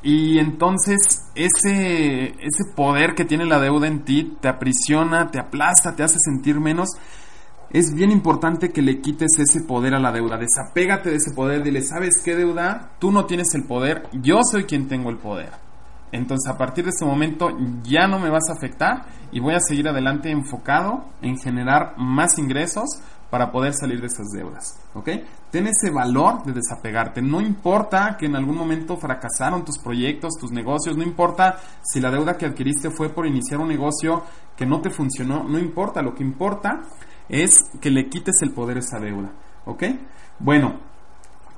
y 0.03 0.39
entonces 0.39 1.29
ese, 1.35 2.35
ese 2.41 2.65
poder 2.75 3.15
que 3.15 3.27
tiene 3.27 3.45
la 3.45 3.59
deuda 3.59 3.89
en 3.89 4.05
ti 4.05 4.37
te 4.41 4.49
aprisiona, 4.49 5.31
te 5.31 5.41
aplasta, 5.41 5.95
te 5.95 6.05
hace 6.05 6.19
sentir 6.21 6.59
menos. 6.61 6.89
Es 7.71 7.93
bien 7.93 8.11
importante 8.11 8.71
que 8.71 8.81
le 8.81 9.03
quites 9.03 9.39
ese 9.39 9.61
poder 9.63 9.95
a 9.95 9.99
la 9.99 10.11
deuda. 10.11 10.39
Desapégate 10.39 11.11
de 11.11 11.17
ese 11.17 11.35
poder. 11.35 11.63
Dile, 11.63 11.83
¿sabes 11.83 12.23
qué 12.25 12.35
deuda? 12.35 12.93
Tú 12.99 13.13
no 13.13 13.27
tienes 13.27 13.55
el 13.55 13.65
poder, 13.65 14.09
yo 14.13 14.41
soy 14.43 14.65
quien 14.65 14.89
tengo 14.89 15.11
el 15.11 15.19
poder. 15.19 15.51
Entonces 16.11 16.51
a 16.51 16.57
partir 16.57 16.85
de 16.85 16.91
ese 16.91 17.05
momento 17.05 17.51
ya 17.83 18.07
no 18.07 18.19
me 18.19 18.31
vas 18.31 18.49
a 18.49 18.55
afectar 18.55 19.05
y 19.31 19.41
voy 19.41 19.55
a 19.55 19.61
seguir 19.61 19.87
adelante 19.87 20.31
enfocado 20.31 21.05
en 21.21 21.37
generar 21.37 21.95
más 21.99 22.39
ingresos 22.39 22.87
para 23.29 23.53
poder 23.53 23.75
salir 23.75 24.01
de 24.01 24.07
esas 24.07 24.29
deudas. 24.33 24.81
¿Ok? 24.95 25.11
Ten 25.51 25.67
ese 25.67 25.91
valor 25.91 26.45
de 26.45 26.53
desapegarte. 26.53 27.21
No 27.21 27.43
importa 27.43 28.17
que 28.19 28.25
en 28.25 28.37
algún 28.37 28.57
momento 28.57 28.97
fracasaron 28.97 29.67
tus 29.67 29.79
proyectos, 29.79 30.33
tus 30.41 30.51
negocios, 30.51 30.97
no 30.97 31.03
importa 31.03 31.59
si 31.83 32.01
la 32.01 32.11
deuda 32.11 32.39
que 32.39 32.47
adquiriste 32.47 32.89
fue 32.89 33.11
por 33.11 33.27
iniciar 33.27 33.61
un 33.61 33.69
negocio 33.69 34.23
que 34.57 34.65
no 34.65 34.81
te 34.81 34.89
funcionó, 34.89 35.45
no 35.45 35.59
importa. 35.59 36.01
Lo 36.01 36.15
que 36.15 36.25
importa 36.25 36.81
es 37.29 37.59
que 37.81 37.91
le 37.91 38.09
quites 38.09 38.43
el 38.43 38.53
poder 38.53 38.77
a 38.77 38.81
esa 38.81 38.99
deuda. 38.99 39.33
¿Ok? 39.67 39.85
Bueno, 40.39 40.81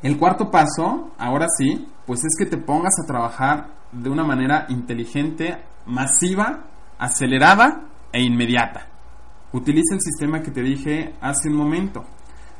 el 0.03 0.19
cuarto 0.19 0.51
paso, 0.51 1.13
ahora 1.19 1.47
sí, 1.57 1.87
pues 2.07 2.25
es 2.25 2.35
que 2.39 2.47
te 2.47 2.57
pongas 2.57 2.95
a 3.03 3.07
trabajar 3.07 3.69
de 3.93 4.09
una 4.09 4.25
manera 4.25 4.67
inteligente, 4.69 5.59
masiva, 5.87 6.65
acelerada 6.99 7.83
e 8.13 8.23
inmediata. 8.23 8.87
Utiliza 9.53 9.95
el 9.95 10.01
sistema 10.01 10.43
que 10.43 10.51
te 10.51 10.63
dije 10.63 11.15
hace 11.21 11.49
un 11.49 11.57
momento. 11.57 12.05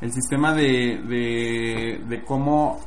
El 0.01 0.11
sistema 0.11 0.53
de, 0.53 1.99
de, 2.07 2.23
cómo 2.25 2.79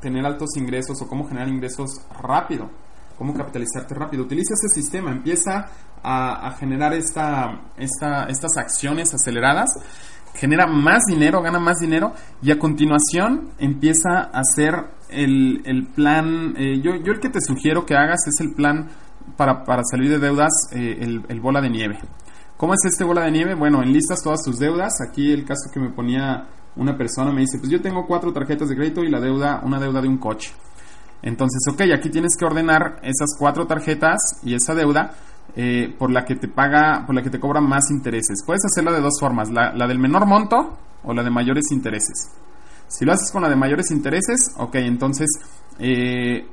tener 0.00 0.24
altos 0.24 0.56
ingresos 0.56 1.00
o 1.02 1.08
cómo 1.08 1.26
generar 1.26 1.48
ingresos 1.48 1.90
rápido. 2.22 2.70
Cómo 3.16 3.34
capitalizarte 3.34 3.94
rápido. 3.94 4.24
Utiliza 4.24 4.54
ese 4.54 4.80
sistema. 4.80 5.10
Empieza 5.10 5.70
a, 6.02 6.54
generar 6.58 6.92
esta, 6.94 7.60
esta, 7.76 8.24
estas 8.24 8.56
acciones 8.56 9.14
aceleradas. 9.14 9.70
Genera 10.34 10.66
más 10.66 11.04
dinero, 11.06 11.42
gana 11.42 11.58
más 11.58 11.78
dinero. 11.78 12.12
Y 12.42 12.50
a 12.50 12.58
continuación 12.58 13.50
empieza 13.58 14.30
a 14.32 14.40
hacer 14.40 14.74
el, 15.08 15.62
el 15.64 15.86
plan. 15.86 16.54
Eh, 16.56 16.80
yo, 16.80 16.96
yo 16.96 17.12
el 17.12 17.20
que 17.20 17.30
te 17.30 17.40
sugiero 17.40 17.84
que 17.84 17.94
hagas 17.94 18.26
es 18.26 18.40
el 18.40 18.54
plan 18.54 18.88
para, 19.36 19.64
para 19.64 19.82
salir 19.84 20.10
de 20.10 20.18
deudas, 20.18 20.52
eh, 20.72 20.98
el, 21.00 21.24
el 21.28 21.40
bola 21.40 21.60
de 21.60 21.70
nieve. 21.70 21.98
¿Cómo 22.56 22.74
es 22.74 22.80
este 22.84 23.04
bola 23.04 23.22
de 23.22 23.30
nieve? 23.30 23.54
Bueno, 23.54 23.82
enlistas 23.82 24.22
todas 24.22 24.42
tus 24.42 24.58
deudas. 24.58 24.94
Aquí 25.08 25.32
el 25.32 25.44
caso 25.44 25.70
que 25.72 25.80
me 25.80 25.90
ponía 25.90 26.48
una 26.76 26.96
persona 26.96 27.32
me 27.32 27.42
dice, 27.42 27.58
pues 27.58 27.70
yo 27.70 27.80
tengo 27.80 28.06
cuatro 28.06 28.32
tarjetas 28.32 28.68
de 28.68 28.76
crédito 28.76 29.02
y 29.02 29.10
la 29.10 29.20
deuda, 29.20 29.60
una 29.64 29.78
deuda 29.78 30.00
de 30.00 30.08
un 30.08 30.18
coche. 30.18 30.52
Entonces, 31.22 31.60
ok, 31.70 31.82
aquí 31.94 32.10
tienes 32.10 32.36
que 32.38 32.44
ordenar 32.44 33.00
esas 33.02 33.36
cuatro 33.38 33.66
tarjetas 33.66 34.40
y 34.44 34.54
esa 34.54 34.74
deuda 34.74 35.14
eh, 35.60 35.92
por 35.98 36.12
la 36.12 36.24
que 36.24 36.36
te 36.36 36.46
paga, 36.46 37.04
por 37.04 37.16
la 37.16 37.22
que 37.22 37.30
te 37.30 37.40
cobran 37.40 37.68
más 37.68 37.90
intereses. 37.90 38.44
Puedes 38.46 38.64
hacerla 38.64 38.92
de 38.92 39.00
dos 39.00 39.18
formas, 39.18 39.50
la, 39.50 39.72
del 39.88 39.98
menor 39.98 40.24
monto 40.24 40.78
o 41.02 41.12
la 41.12 41.24
de 41.24 41.30
mayores 41.30 41.72
intereses. 41.72 42.30
Si 42.86 43.04
lo 43.04 43.12
haces 43.12 43.32
con 43.32 43.42
la 43.42 43.48
de 43.48 43.56
mayores 43.56 43.90
intereses, 43.90 44.52
ok, 44.56 44.76
entonces 44.76 45.26
eh, 45.80 46.46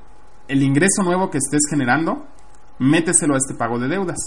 el 0.47 0.63
ingreso 0.63 1.03
nuevo 1.03 1.29
que 1.29 1.37
estés 1.37 1.61
generando, 1.69 2.25
méteselo 2.79 3.35
a 3.35 3.37
este 3.37 3.53
pago 3.53 3.77
de 3.77 3.89
deudas 3.89 4.17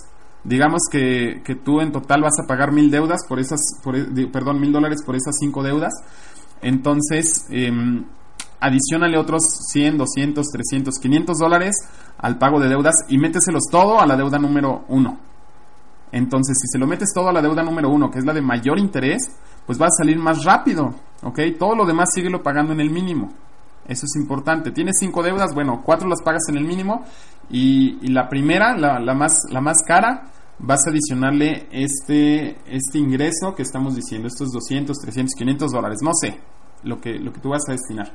digamos 0.45 0.83
que, 0.89 1.43
que, 1.45 1.57
tú 1.57 1.81
en 1.81 1.91
total 1.91 2.23
vas 2.23 2.39
a 2.39 2.47
pagar 2.47 2.71
mil 2.71 2.93
deudas 2.93 3.27
por 3.29 3.41
esas, 3.41 3.61
por, 3.83 3.97
e, 3.97 4.07
perdón, 4.33 4.61
mil 4.61 4.73
dólares 4.73 5.03
por 5.05 5.17
esas 5.17 5.35
cinco 5.39 5.65
deudas, 5.65 5.93
entonces 6.63 7.45
eh, 7.51 7.73
adicionale 8.61 9.19
otros 9.19 9.43
100, 9.71 9.99
200, 9.99 10.47
300, 10.47 10.99
500 10.99 11.39
dólares 11.39 11.77
al 12.19 12.39
pago 12.39 12.61
de 12.61 12.69
deudas 12.69 13.05
y 13.09 13.19
méteselos 13.19 13.65
todo 13.71 14.01
a 14.01 14.07
la 14.07 14.17
deuda 14.17 14.39
número 14.39 14.85
uno. 14.89 15.19
Entonces, 16.11 16.57
si 16.61 16.69
se 16.69 16.79
lo 16.79 16.87
metes 16.87 17.13
todo 17.13 17.29
a 17.29 17.33
la 17.33 17.43
deuda 17.43 17.63
número 17.63 17.91
uno, 17.91 18.11
que 18.11 18.19
es 18.19 18.25
la 18.25 18.33
de 18.33 18.41
mayor 18.41 18.79
interés, 18.79 19.31
pues 19.67 19.81
va 19.81 19.87
a 19.87 19.91
salir 19.91 20.19
más 20.19 20.45
rápido, 20.45 20.95
¿ok? 21.23 21.41
Todo 21.59 21.75
lo 21.75 21.85
demás 21.85 22.09
síguelo 22.15 22.43
pagando 22.43 22.73
en 22.73 22.81
el 22.81 22.91
mínimo. 22.91 23.31
Eso 23.87 24.07
es 24.07 24.17
importante. 24.17 24.71
Tienes 24.71 24.97
cinco 24.99 25.23
deudas, 25.23 25.55
bueno, 25.55 25.83
cuatro 25.85 26.09
las 26.09 26.23
pagas 26.23 26.43
en 26.49 26.57
el 26.57 26.65
mínimo 26.65 27.05
y, 27.51 28.09
la 28.09 28.29
primera, 28.29 28.77
la, 28.77 28.99
la, 28.99 29.15
más, 29.15 29.43
la 29.51 29.61
más 29.61 29.83
cara, 29.87 30.31
vas 30.59 30.87
a 30.87 30.91
adicionarle 30.91 31.69
este, 31.71 32.59
este 32.67 32.99
ingreso 32.99 33.55
que 33.55 33.63
estamos 33.63 33.95
diciendo, 33.95 34.29
estos 34.29 34.51
200, 34.51 34.97
300, 34.97 35.35
500 35.35 35.73
dólares, 35.73 35.99
no 36.03 36.11
sé, 36.15 36.39
lo 36.83 37.01
que, 37.01 37.19
lo 37.19 37.33
que 37.33 37.41
tú 37.41 37.51
vas 37.51 37.63
a 37.69 37.73
destinar. 37.73 38.13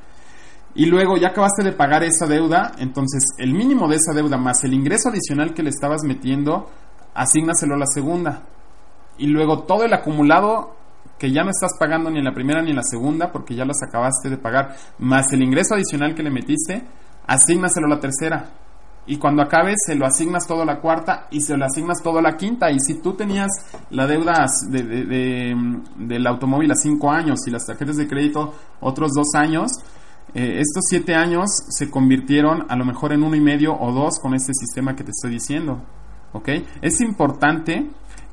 Y 0.75 0.87
luego 0.87 1.17
ya 1.17 1.29
acabaste 1.29 1.63
de 1.63 1.71
pagar 1.71 2.03
esa 2.03 2.25
deuda, 2.25 2.71
entonces 2.79 3.25
el 3.37 3.53
mínimo 3.53 3.87
de 3.87 3.97
esa 3.97 4.13
deuda 4.13 4.37
más 4.37 4.63
el 4.63 4.73
ingreso 4.73 5.09
adicional 5.09 5.53
que 5.53 5.61
le 5.61 5.69
estabas 5.69 6.03
metiendo, 6.03 6.69
asígnaselo 7.13 7.75
a 7.75 7.77
la 7.77 7.85
segunda. 7.85 8.43
Y 9.17 9.27
luego 9.27 9.63
todo 9.63 9.83
el 9.83 9.93
acumulado 9.93 10.75
que 11.19 11.31
ya 11.31 11.43
no 11.43 11.51
estás 11.51 11.73
pagando 11.79 12.09
ni 12.09 12.19
en 12.19 12.25
la 12.25 12.33
primera 12.33 12.61
ni 12.61 12.71
en 12.71 12.75
la 12.75 12.83
segunda 12.83 13.31
porque 13.31 13.55
ya 13.55 13.65
las 13.65 13.83
acabaste 13.83 14.29
de 14.29 14.37
pagar, 14.37 14.75
más 14.97 15.31
el 15.31 15.43
ingreso 15.43 15.75
adicional 15.75 16.15
que 16.15 16.23
le 16.23 16.31
metiste, 16.31 16.83
asígnaselo 17.27 17.85
a 17.85 17.89
la 17.91 17.99
tercera. 17.99 18.49
Y 19.05 19.17
cuando 19.17 19.41
acabes, 19.41 19.75
se 19.85 19.95
lo 19.95 20.05
asignas 20.05 20.47
todo 20.47 20.61
a 20.61 20.65
la 20.65 20.79
cuarta 20.79 21.27
y 21.29 21.41
se 21.41 21.57
lo 21.57 21.65
asignas 21.65 22.01
todo 22.01 22.19
a 22.19 22.21
la 22.21 22.37
quinta. 22.37 22.71
Y 22.71 22.79
si 22.79 23.01
tú 23.01 23.13
tenías 23.13 23.51
la 23.89 24.07
deuda 24.07 24.45
de, 24.69 25.55
del 25.97 26.27
automóvil 26.27 26.71
a 26.71 26.75
cinco 26.75 27.11
años 27.11 27.39
y 27.45 27.51
las 27.51 27.65
tarjetas 27.65 27.97
de 27.97 28.07
crédito 28.07 28.53
otros 28.79 29.11
dos 29.13 29.35
años, 29.35 29.71
eh, 30.35 30.59
estos 30.59 30.83
siete 30.89 31.15
años 31.15 31.49
se 31.69 31.89
convirtieron 31.89 32.65
a 32.69 32.75
lo 32.75 32.85
mejor 32.85 33.13
en 33.13 33.23
uno 33.23 33.35
y 33.35 33.41
medio 33.41 33.75
o 33.79 33.91
dos 33.91 34.19
con 34.19 34.33
este 34.33 34.53
sistema 34.53 34.95
que 34.95 35.03
te 35.03 35.11
estoy 35.11 35.31
diciendo. 35.31 35.81
¿Ok? 36.33 36.49
Es 36.81 36.99
importante 37.01 37.87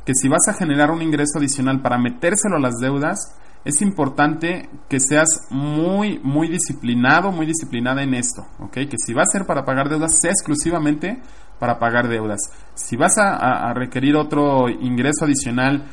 que 0.04 0.14
si 0.14 0.28
vas 0.28 0.48
a 0.48 0.54
generar 0.54 0.90
un 0.90 1.02
ingreso 1.02 1.38
adicional 1.38 1.82
para 1.82 1.98
metérselo 1.98 2.56
a 2.56 2.60
las 2.60 2.76
deudas, 2.80 3.34
es 3.64 3.82
importante 3.82 4.70
que 4.88 4.98
seas 5.00 5.28
muy, 5.50 6.18
muy 6.20 6.48
disciplinado, 6.48 7.30
muy 7.30 7.44
disciplinada 7.44 8.02
en 8.02 8.14
esto, 8.14 8.46
¿ok? 8.58 8.72
Que 8.72 8.96
si 8.96 9.12
va 9.12 9.22
a 9.22 9.30
ser 9.30 9.44
para 9.44 9.66
pagar 9.66 9.90
deudas, 9.90 10.18
sea 10.18 10.30
exclusivamente 10.30 11.20
para 11.58 11.78
pagar 11.78 12.08
deudas. 12.08 12.40
Si 12.74 12.96
vas 12.96 13.18
a, 13.18 13.68
a 13.68 13.74
requerir 13.74 14.16
otro 14.16 14.70
ingreso 14.70 15.26
adicional 15.26 15.84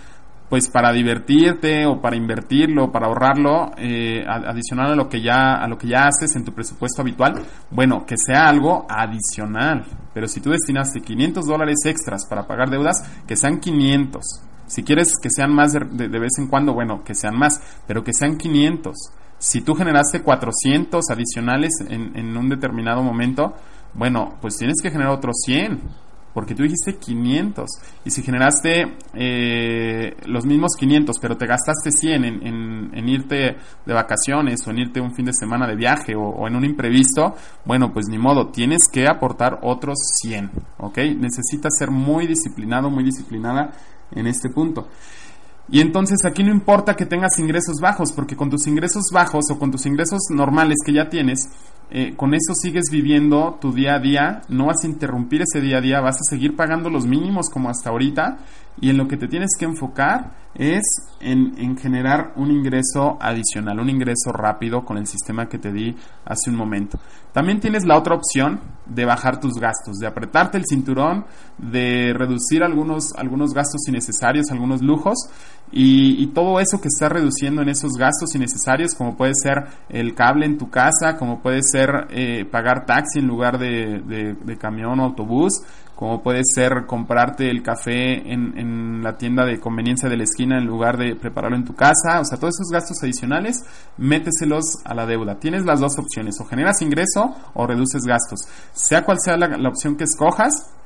pues 0.50 0.70
para 0.70 0.94
divertirte 0.94 1.86
o 1.86 2.02
para 2.02 2.16
invertirlo, 2.16 2.92
para 2.92 3.08
ahorrarlo, 3.08 3.72
eh, 3.78 4.24
adicional 4.28 4.92
a 4.92 4.96
lo 4.96 5.10
que 5.10 5.22
ya 5.22 5.56
a 5.56 5.68
lo 5.68 5.78
que 5.78 5.88
ya 5.88 6.08
haces 6.08 6.36
en 6.36 6.46
tu 6.46 6.54
presupuesto 6.54 7.02
habitual, 7.02 7.42
bueno, 7.70 8.06
que 8.06 8.18
sea 8.18 8.48
algo 8.48 8.86
adicional. 8.90 9.86
Pero 10.14 10.28
si 10.28 10.40
tú 10.40 10.52
destinaste 10.52 11.02
500 11.02 11.46
dólares 11.46 11.78
extras 11.86 12.26
para 12.30 12.48
pagar 12.48 12.70
deudas, 12.70 13.04
que 13.28 13.36
sean 13.36 13.60
500. 13.60 14.24
Si 14.68 14.84
quieres 14.84 15.14
que 15.22 15.30
sean 15.30 15.54
más 15.54 15.74
de, 15.74 16.08
vez 16.08 16.34
en 16.40 16.48
cuando, 16.48 16.74
bueno, 16.74 17.04
que 17.04 17.16
sean 17.16 17.38
más, 17.38 17.62
pero 17.86 18.04
que 18.04 18.14
sean 18.14 18.38
500. 18.38 18.96
Si 19.38 19.62
tú 19.62 19.76
generaste 19.76 20.22
400 20.22 21.10
adicionales 21.10 21.72
en, 21.88 22.18
en 22.18 22.36
un 22.36 22.50
determinado 22.50 23.04
momento, 23.04 23.54
bueno, 23.94 24.36
pues 24.42 24.58
tienes 24.58 24.78
que 24.82 24.92
generar 24.92 25.14
otros 25.14 25.36
100 25.46 26.07
porque 26.34 26.54
tú 26.54 26.64
dijiste 26.64 26.98
500 26.98 27.70
y 28.06 28.12
si 28.12 28.22
generaste 28.22 28.96
eh, 29.14 30.16
los 30.26 30.46
mismos 30.46 30.76
500 30.78 31.18
pero 31.20 31.36
te 31.38 31.48
gastaste 31.48 31.92
100 31.92 32.24
en, 32.26 33.10
irte 33.10 33.56
de 33.86 33.94
vacaciones 33.94 34.66
o 34.68 34.72
en 34.72 34.80
irte 34.80 35.02
un 35.02 35.14
fin 35.16 35.26
de 35.26 35.34
semana 35.34 35.68
de 35.68 35.76
viaje 35.76 36.16
o, 36.16 36.48
en 36.48 36.56
un 36.56 36.66
imprevisto, 36.66 37.36
bueno 37.66 37.92
pues 37.92 38.08
ni 38.08 38.18
modo, 38.18 38.50
tienes 38.50 38.88
que 38.92 39.08
aportar 39.08 39.60
otros 39.64 39.98
100, 40.22 40.52
¿ok? 40.78 40.98
Necesitas 41.18 41.74
ser 41.78 41.90
muy 41.90 42.28
disciplinado, 42.28 42.90
muy 42.90 43.04
disciplinada 43.04 43.72
en 44.12 44.28
este 44.28 44.50
punto. 44.50 44.88
Y 45.70 45.82
entonces 45.82 46.20
aquí 46.26 46.44
no 46.44 46.52
importa 46.52 46.96
que 46.96 47.06
tengas 47.06 47.38
ingresos 47.40 47.80
bajos, 47.82 48.14
porque 48.14 48.38
con 48.38 48.50
tus 48.50 48.68
ingresos 48.68 49.10
bajos 49.12 49.46
o 49.52 49.60
con 49.60 49.70
tus 49.70 49.86
ingresos 49.86 50.22
normales 50.30 50.78
que 50.86 50.94
ya 50.94 51.10
tienes, 51.10 51.50
eh, 51.90 52.16
con 52.16 52.34
eso 52.34 52.54
sigues 52.54 52.86
viviendo 52.92 53.58
tu 53.62 53.72
día 53.72 53.96
a 53.96 54.00
día, 54.00 54.42
no 54.50 54.66
vas 54.66 54.84
a 54.84 54.88
interrumpir 54.88 55.44
ese 55.44 55.62
día 55.62 55.78
a 55.78 55.82
día, 55.82 56.02
vas 56.02 56.18
a 56.18 56.30
seguir 56.30 56.56
pagando 56.56 56.90
los 56.90 57.06
mínimos 57.06 57.50
como 57.50 57.70
hasta 57.70 57.90
ahorita 57.90 58.40
y 58.80 58.90
en 58.90 58.98
lo 58.98 59.08
que 59.08 59.18
te 59.18 59.28
tienes 59.28 59.52
que 59.58 59.66
enfocar 59.66 60.32
es 60.54 60.84
en, 61.20 61.78
generar 61.78 62.34
un 62.36 62.52
ingreso 62.52 63.18
adicional, 63.22 63.80
un 63.80 63.90
ingreso 63.90 64.32
rápido 64.32 64.84
con 64.84 64.98
el 64.98 65.08
sistema 65.08 65.48
que 65.48 65.60
te 65.60 65.72
di 65.72 65.96
hace 66.26 66.50
un 66.50 66.56
momento. 66.56 67.00
También 67.32 67.60
tienes 67.60 67.86
la 67.86 67.98
otra 67.98 68.16
opción 68.16 68.60
de 68.86 69.06
bajar 69.06 69.40
tus 69.40 69.54
gastos, 69.54 69.98
de 69.98 70.08
apretarte 70.08 70.58
el 70.58 70.66
cinturón, 70.68 71.26
de 71.58 72.14
reducir 72.14 72.64
algunos, 72.64 73.14
algunos 73.16 73.54
gastos 73.54 73.88
innecesarios, 73.88 74.50
algunos 74.52 74.82
lujos 74.82 75.18
y, 75.72 76.28
todo 76.28 76.60
eso 76.60 76.80
que 76.80 76.88
está 76.88 77.10
reduciendo 77.10 77.62
en 77.62 77.70
esos 77.70 77.94
gastos 77.94 78.36
innecesarios, 78.36 78.94
como 78.94 79.18
puede 79.18 79.34
ser 79.42 79.66
el 79.90 80.14
cable 80.14 80.46
en 80.46 80.58
tu 80.58 80.70
casa, 80.70 81.18
como 81.18 81.42
puede 81.42 81.62
ser 81.64 81.77
eh, 82.10 82.46
pagar 82.46 82.86
taxi 82.86 83.20
en 83.20 83.28
lugar 83.28 83.58
de, 83.58 84.58
camión 84.60 85.00
o 85.00 85.04
autobús, 85.04 85.62
como 85.96 86.22
puede 86.22 86.42
ser 86.44 86.86
comprarte 86.86 87.50
el 87.50 87.64
café 87.64 88.32
en, 88.32 89.02
la 89.04 89.18
tienda 89.18 89.46
de 89.46 89.60
conveniencia 89.60 90.10
de 90.10 90.18
la 90.18 90.24
esquina 90.24 90.58
en 90.58 90.66
lugar 90.66 90.98
de 90.98 91.16
prepararlo 91.16 91.58
en 91.58 91.66
tu 91.66 91.76
casa, 91.76 92.20
o 92.20 92.26
sea, 92.26 92.38
todos 92.38 92.56
esos 92.56 92.72
gastos 92.72 93.02
adicionales, 93.04 93.64
méteselos 93.98 94.80
a 94.86 94.94
la 94.94 95.06
deuda. 95.06 95.40
Tienes 95.40 95.66
las 95.66 95.80
dos 95.80 95.98
opciones, 95.98 96.40
o 96.40 96.46
generas 96.46 96.82
ingreso 96.82 97.36
o 97.54 97.68
reduces 97.68 98.04
gastos. 98.04 98.42
Sea 98.74 99.04
cual 99.04 99.18
sea 99.20 99.38
la 99.38 99.70
opción 99.70 99.96
que 99.96 100.04
escojas, 100.04 100.77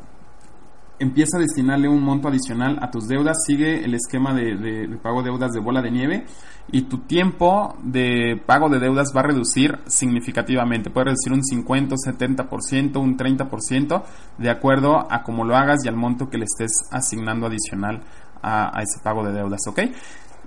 empieza 1.01 1.37
a 1.37 1.41
destinarle 1.41 1.89
un 1.89 2.03
monto 2.03 2.27
adicional 2.27 2.77
a 2.81 2.91
tus 2.91 3.07
deudas, 3.07 3.37
sigue 3.45 3.83
el 3.83 3.95
esquema 3.95 4.33
de, 4.33 4.87
pago 5.01 5.21
de 5.21 5.29
deudas 5.29 5.51
de 5.51 5.59
bola 5.59 5.81
de 5.81 5.91
nieve 5.91 6.25
y 6.71 6.83
tu 6.83 6.99
tiempo 6.99 7.75
de 7.81 8.41
pago 8.45 8.69
de 8.69 8.79
deudas 8.79 9.11
va 9.15 9.21
a 9.21 9.23
reducir 9.23 9.79
significativamente, 9.87 10.91
puede 10.91 11.05
reducir 11.05 11.33
un 11.33 11.43
50, 11.43 11.95
70%, 11.95 12.97
un 12.97 13.17
30% 13.17 14.03
de 14.37 14.49
acuerdo 14.49 15.11
a 15.11 15.23
cómo 15.23 15.43
lo 15.43 15.55
hagas 15.55 15.83
y 15.83 15.89
al 15.89 15.95
monto 15.95 16.29
que 16.29 16.37
le 16.37 16.45
estés 16.45 16.71
asignando 16.91 17.47
adicional 17.47 18.01
a, 18.43 18.81
ese 18.81 19.03
pago 19.03 19.23
de 19.23 19.33
deudas, 19.33 19.61
¿ok? 19.67 19.79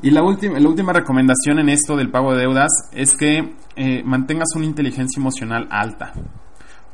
Y 0.02 0.10
la 0.10 0.22
última, 0.22 0.58
la 0.58 0.68
última 0.68 0.92
recomendación 0.92 1.58
en 1.58 1.68
esto 1.68 1.96
del 1.96 2.10
pago 2.10 2.32
de 2.32 2.40
deudas 2.40 2.70
es 2.92 3.14
que 3.16 3.54
eh, 3.76 4.02
mantengas 4.04 4.48
una 4.56 4.66
inteligencia 4.66 5.20
emocional 5.20 5.66
alta. 5.70 6.12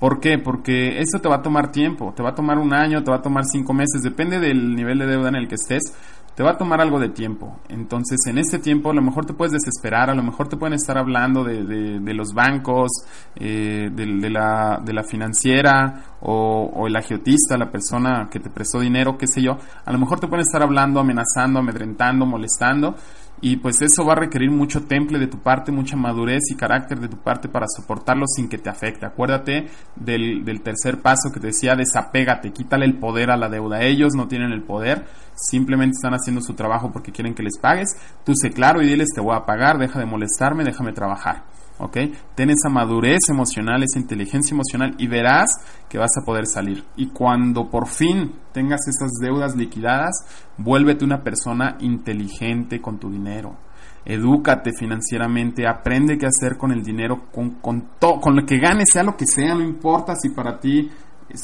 ¿Por 0.00 0.18
qué? 0.18 0.38
Porque 0.38 0.98
esto 0.98 1.20
te 1.20 1.28
va 1.28 1.36
a 1.36 1.42
tomar 1.42 1.70
tiempo, 1.70 2.14
te 2.16 2.22
va 2.22 2.30
a 2.30 2.34
tomar 2.34 2.58
un 2.58 2.72
año, 2.72 3.04
te 3.04 3.10
va 3.10 3.18
a 3.18 3.22
tomar 3.22 3.44
cinco 3.44 3.74
meses, 3.74 4.02
depende 4.02 4.40
del 4.40 4.74
nivel 4.74 4.98
de 4.98 5.06
deuda 5.06 5.28
en 5.28 5.36
el 5.36 5.46
que 5.46 5.56
estés, 5.56 5.94
te 6.34 6.42
va 6.42 6.52
a 6.52 6.56
tomar 6.56 6.80
algo 6.80 6.98
de 6.98 7.10
tiempo. 7.10 7.60
Entonces, 7.68 8.18
en 8.26 8.38
este 8.38 8.58
tiempo 8.58 8.90
a 8.90 8.94
lo 8.94 9.02
mejor 9.02 9.26
te 9.26 9.34
puedes 9.34 9.52
desesperar, 9.52 10.08
a 10.08 10.14
lo 10.14 10.22
mejor 10.22 10.48
te 10.48 10.56
pueden 10.56 10.72
estar 10.72 10.96
hablando 10.96 11.44
de, 11.44 11.64
de, 11.64 12.14
los 12.14 12.32
bancos, 12.32 12.90
eh, 13.34 13.90
de, 13.92 14.30
la, 14.30 14.80
de 14.82 14.94
la 14.94 15.02
financiera 15.02 16.16
o, 16.22 16.70
o 16.74 16.86
el 16.86 16.96
agiotista, 16.96 17.58
la 17.58 17.70
persona 17.70 18.28
que 18.30 18.40
te 18.40 18.48
prestó 18.48 18.80
dinero, 18.80 19.18
qué 19.18 19.26
sé 19.26 19.42
yo. 19.42 19.58
A 19.84 19.92
lo 19.92 19.98
mejor 19.98 20.18
te 20.18 20.28
pueden 20.28 20.46
estar 20.46 20.62
hablando, 20.62 20.98
amenazando, 20.98 21.58
amedrentando, 21.58 22.24
molestando 22.24 22.94
y 23.42 23.56
pues 23.56 23.80
eso 23.80 24.04
va 24.04 24.12
a 24.12 24.16
requerir 24.16 24.50
mucho 24.50 24.82
temple 24.84 25.18
de 25.18 25.26
tu 25.26 25.38
parte, 25.38 25.72
mucha 25.72 25.96
madurez 25.96 26.42
y 26.50 26.56
carácter 26.56 27.00
de 27.00 27.08
tu 27.08 27.16
parte 27.16 27.48
para 27.48 27.66
soportarlo 27.68 28.26
sin 28.26 28.48
que 28.48 28.58
te 28.58 28.68
afecte. 28.68 29.06
Acuérdate 29.06 29.68
del, 29.96 30.44
del, 30.44 30.60
tercer 30.60 31.00
paso 31.00 31.30
que 31.32 31.40
te 31.40 31.48
decía, 31.48 31.74
desapégate, 31.74 32.52
quítale 32.52 32.84
el 32.84 32.98
poder 32.98 33.30
a 33.30 33.36
la 33.36 33.48
deuda. 33.48 33.82
Ellos 33.82 34.14
no 34.14 34.28
tienen 34.28 34.52
el 34.52 34.62
poder, 34.62 35.06
simplemente 35.34 35.96
están 35.96 36.14
haciendo 36.14 36.42
su 36.42 36.54
trabajo 36.54 36.92
porque 36.92 37.12
quieren 37.12 37.34
que 37.34 37.42
les 37.42 37.58
pagues. 37.58 37.96
Tú 38.24 38.34
sé 38.34 38.50
claro 38.50 38.82
y 38.82 38.86
diles 38.86 39.08
te 39.14 39.22
voy 39.22 39.34
a 39.34 39.46
pagar, 39.46 39.78
deja 39.78 39.98
de 39.98 40.06
molestarme, 40.06 40.64
déjame 40.64 40.92
trabajar. 40.92 41.44
¿Ok? 41.80 41.96
Ten 42.34 42.50
esa 42.50 42.68
madurez 42.68 43.20
emocional, 43.28 43.82
esa 43.82 43.98
inteligencia 43.98 44.54
emocional 44.54 44.94
y 44.98 45.06
verás 45.06 45.50
que 45.88 45.98
vas 45.98 46.12
a 46.16 46.24
poder 46.24 46.46
salir. 46.46 46.84
Y 46.96 47.08
cuando 47.08 47.70
por 47.70 47.88
fin 47.88 48.32
tengas 48.52 48.80
esas 48.88 49.12
deudas 49.20 49.56
liquidadas, 49.56 50.14
vuélvete 50.56 51.04
una 51.04 51.22
persona 51.22 51.76
inteligente 51.80 52.80
con 52.80 52.98
tu 52.98 53.10
dinero. 53.10 53.56
Edúcate 54.04 54.70
financieramente, 54.72 55.66
aprende 55.66 56.16
qué 56.16 56.26
hacer 56.26 56.56
con 56.56 56.72
el 56.72 56.82
dinero, 56.82 57.26
con, 57.32 57.56
con, 57.60 57.88
con 57.98 58.36
lo 58.36 58.46
que 58.46 58.58
ganes, 58.58 58.90
sea 58.92 59.02
lo 59.02 59.16
que 59.16 59.26
sea, 59.26 59.54
no 59.54 59.62
importa 59.62 60.14
si 60.16 60.30
para 60.30 60.58
ti 60.58 60.90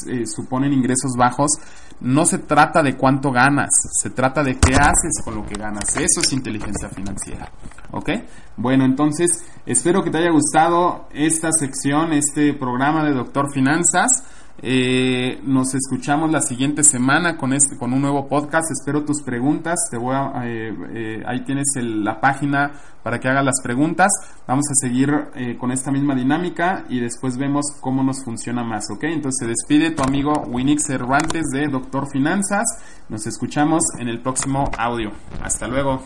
eh, 0.08 0.26
suponen 0.26 0.72
ingresos 0.72 1.12
bajos, 1.16 1.52
no 2.00 2.26
se 2.26 2.38
trata 2.38 2.82
de 2.82 2.96
cuánto 2.96 3.30
ganas, 3.30 3.70
se 4.00 4.10
trata 4.10 4.42
de 4.42 4.58
qué 4.58 4.74
haces 4.74 5.22
con 5.24 5.34
lo 5.34 5.46
que 5.46 5.54
ganas. 5.54 5.96
Eso 5.96 6.20
es 6.20 6.32
inteligencia 6.32 6.88
financiera. 6.88 7.50
¿Ok? 7.92 8.10
Bueno, 8.56 8.84
entonces 8.84 9.44
espero 9.64 10.02
que 10.02 10.10
te 10.10 10.18
haya 10.18 10.30
gustado 10.30 11.08
esta 11.12 11.50
sección, 11.52 12.12
este 12.12 12.52
programa 12.54 13.04
de 13.04 13.14
Doctor 13.14 13.52
Finanzas. 13.52 14.24
Eh, 14.62 15.38
nos 15.42 15.74
escuchamos 15.74 16.30
la 16.30 16.40
siguiente 16.40 16.82
semana 16.82 17.36
con 17.36 17.52
este, 17.52 17.76
con 17.76 17.92
un 17.92 18.00
nuevo 18.00 18.26
podcast. 18.28 18.70
Espero 18.70 19.04
tus 19.04 19.22
preguntas. 19.22 19.74
Te 19.90 19.98
voy 19.98 20.14
a, 20.14 20.32
eh, 20.44 20.74
eh, 20.94 21.22
ahí 21.26 21.44
tienes 21.44 21.66
la 21.76 22.20
página 22.20 22.72
para 23.02 23.20
que 23.20 23.28
hagas 23.28 23.44
las 23.44 23.60
preguntas. 23.62 24.10
Vamos 24.46 24.64
a 24.70 24.74
seguir 24.74 25.10
con 25.58 25.70
esta 25.70 25.92
misma 25.92 26.14
dinámica 26.14 26.84
y 26.88 26.98
después 27.00 27.36
vemos 27.36 27.66
cómo 27.80 28.02
nos 28.02 28.24
funciona 28.24 28.64
más, 28.64 28.90
¿ok? 28.90 29.04
Entonces 29.04 29.38
se 29.40 29.46
despide 29.46 29.92
tu 29.92 30.02
amigo 30.02 30.32
Winix 30.48 30.86
Cervantes 30.86 31.46
de 31.52 31.68
Doctor 31.68 32.08
Finanzas. 32.10 32.64
Nos 33.08 33.26
escuchamos 33.26 33.84
en 33.98 34.08
el 34.08 34.20
próximo 34.20 34.70
audio. 34.76 35.12
Hasta 35.42 35.68
luego. 35.68 36.02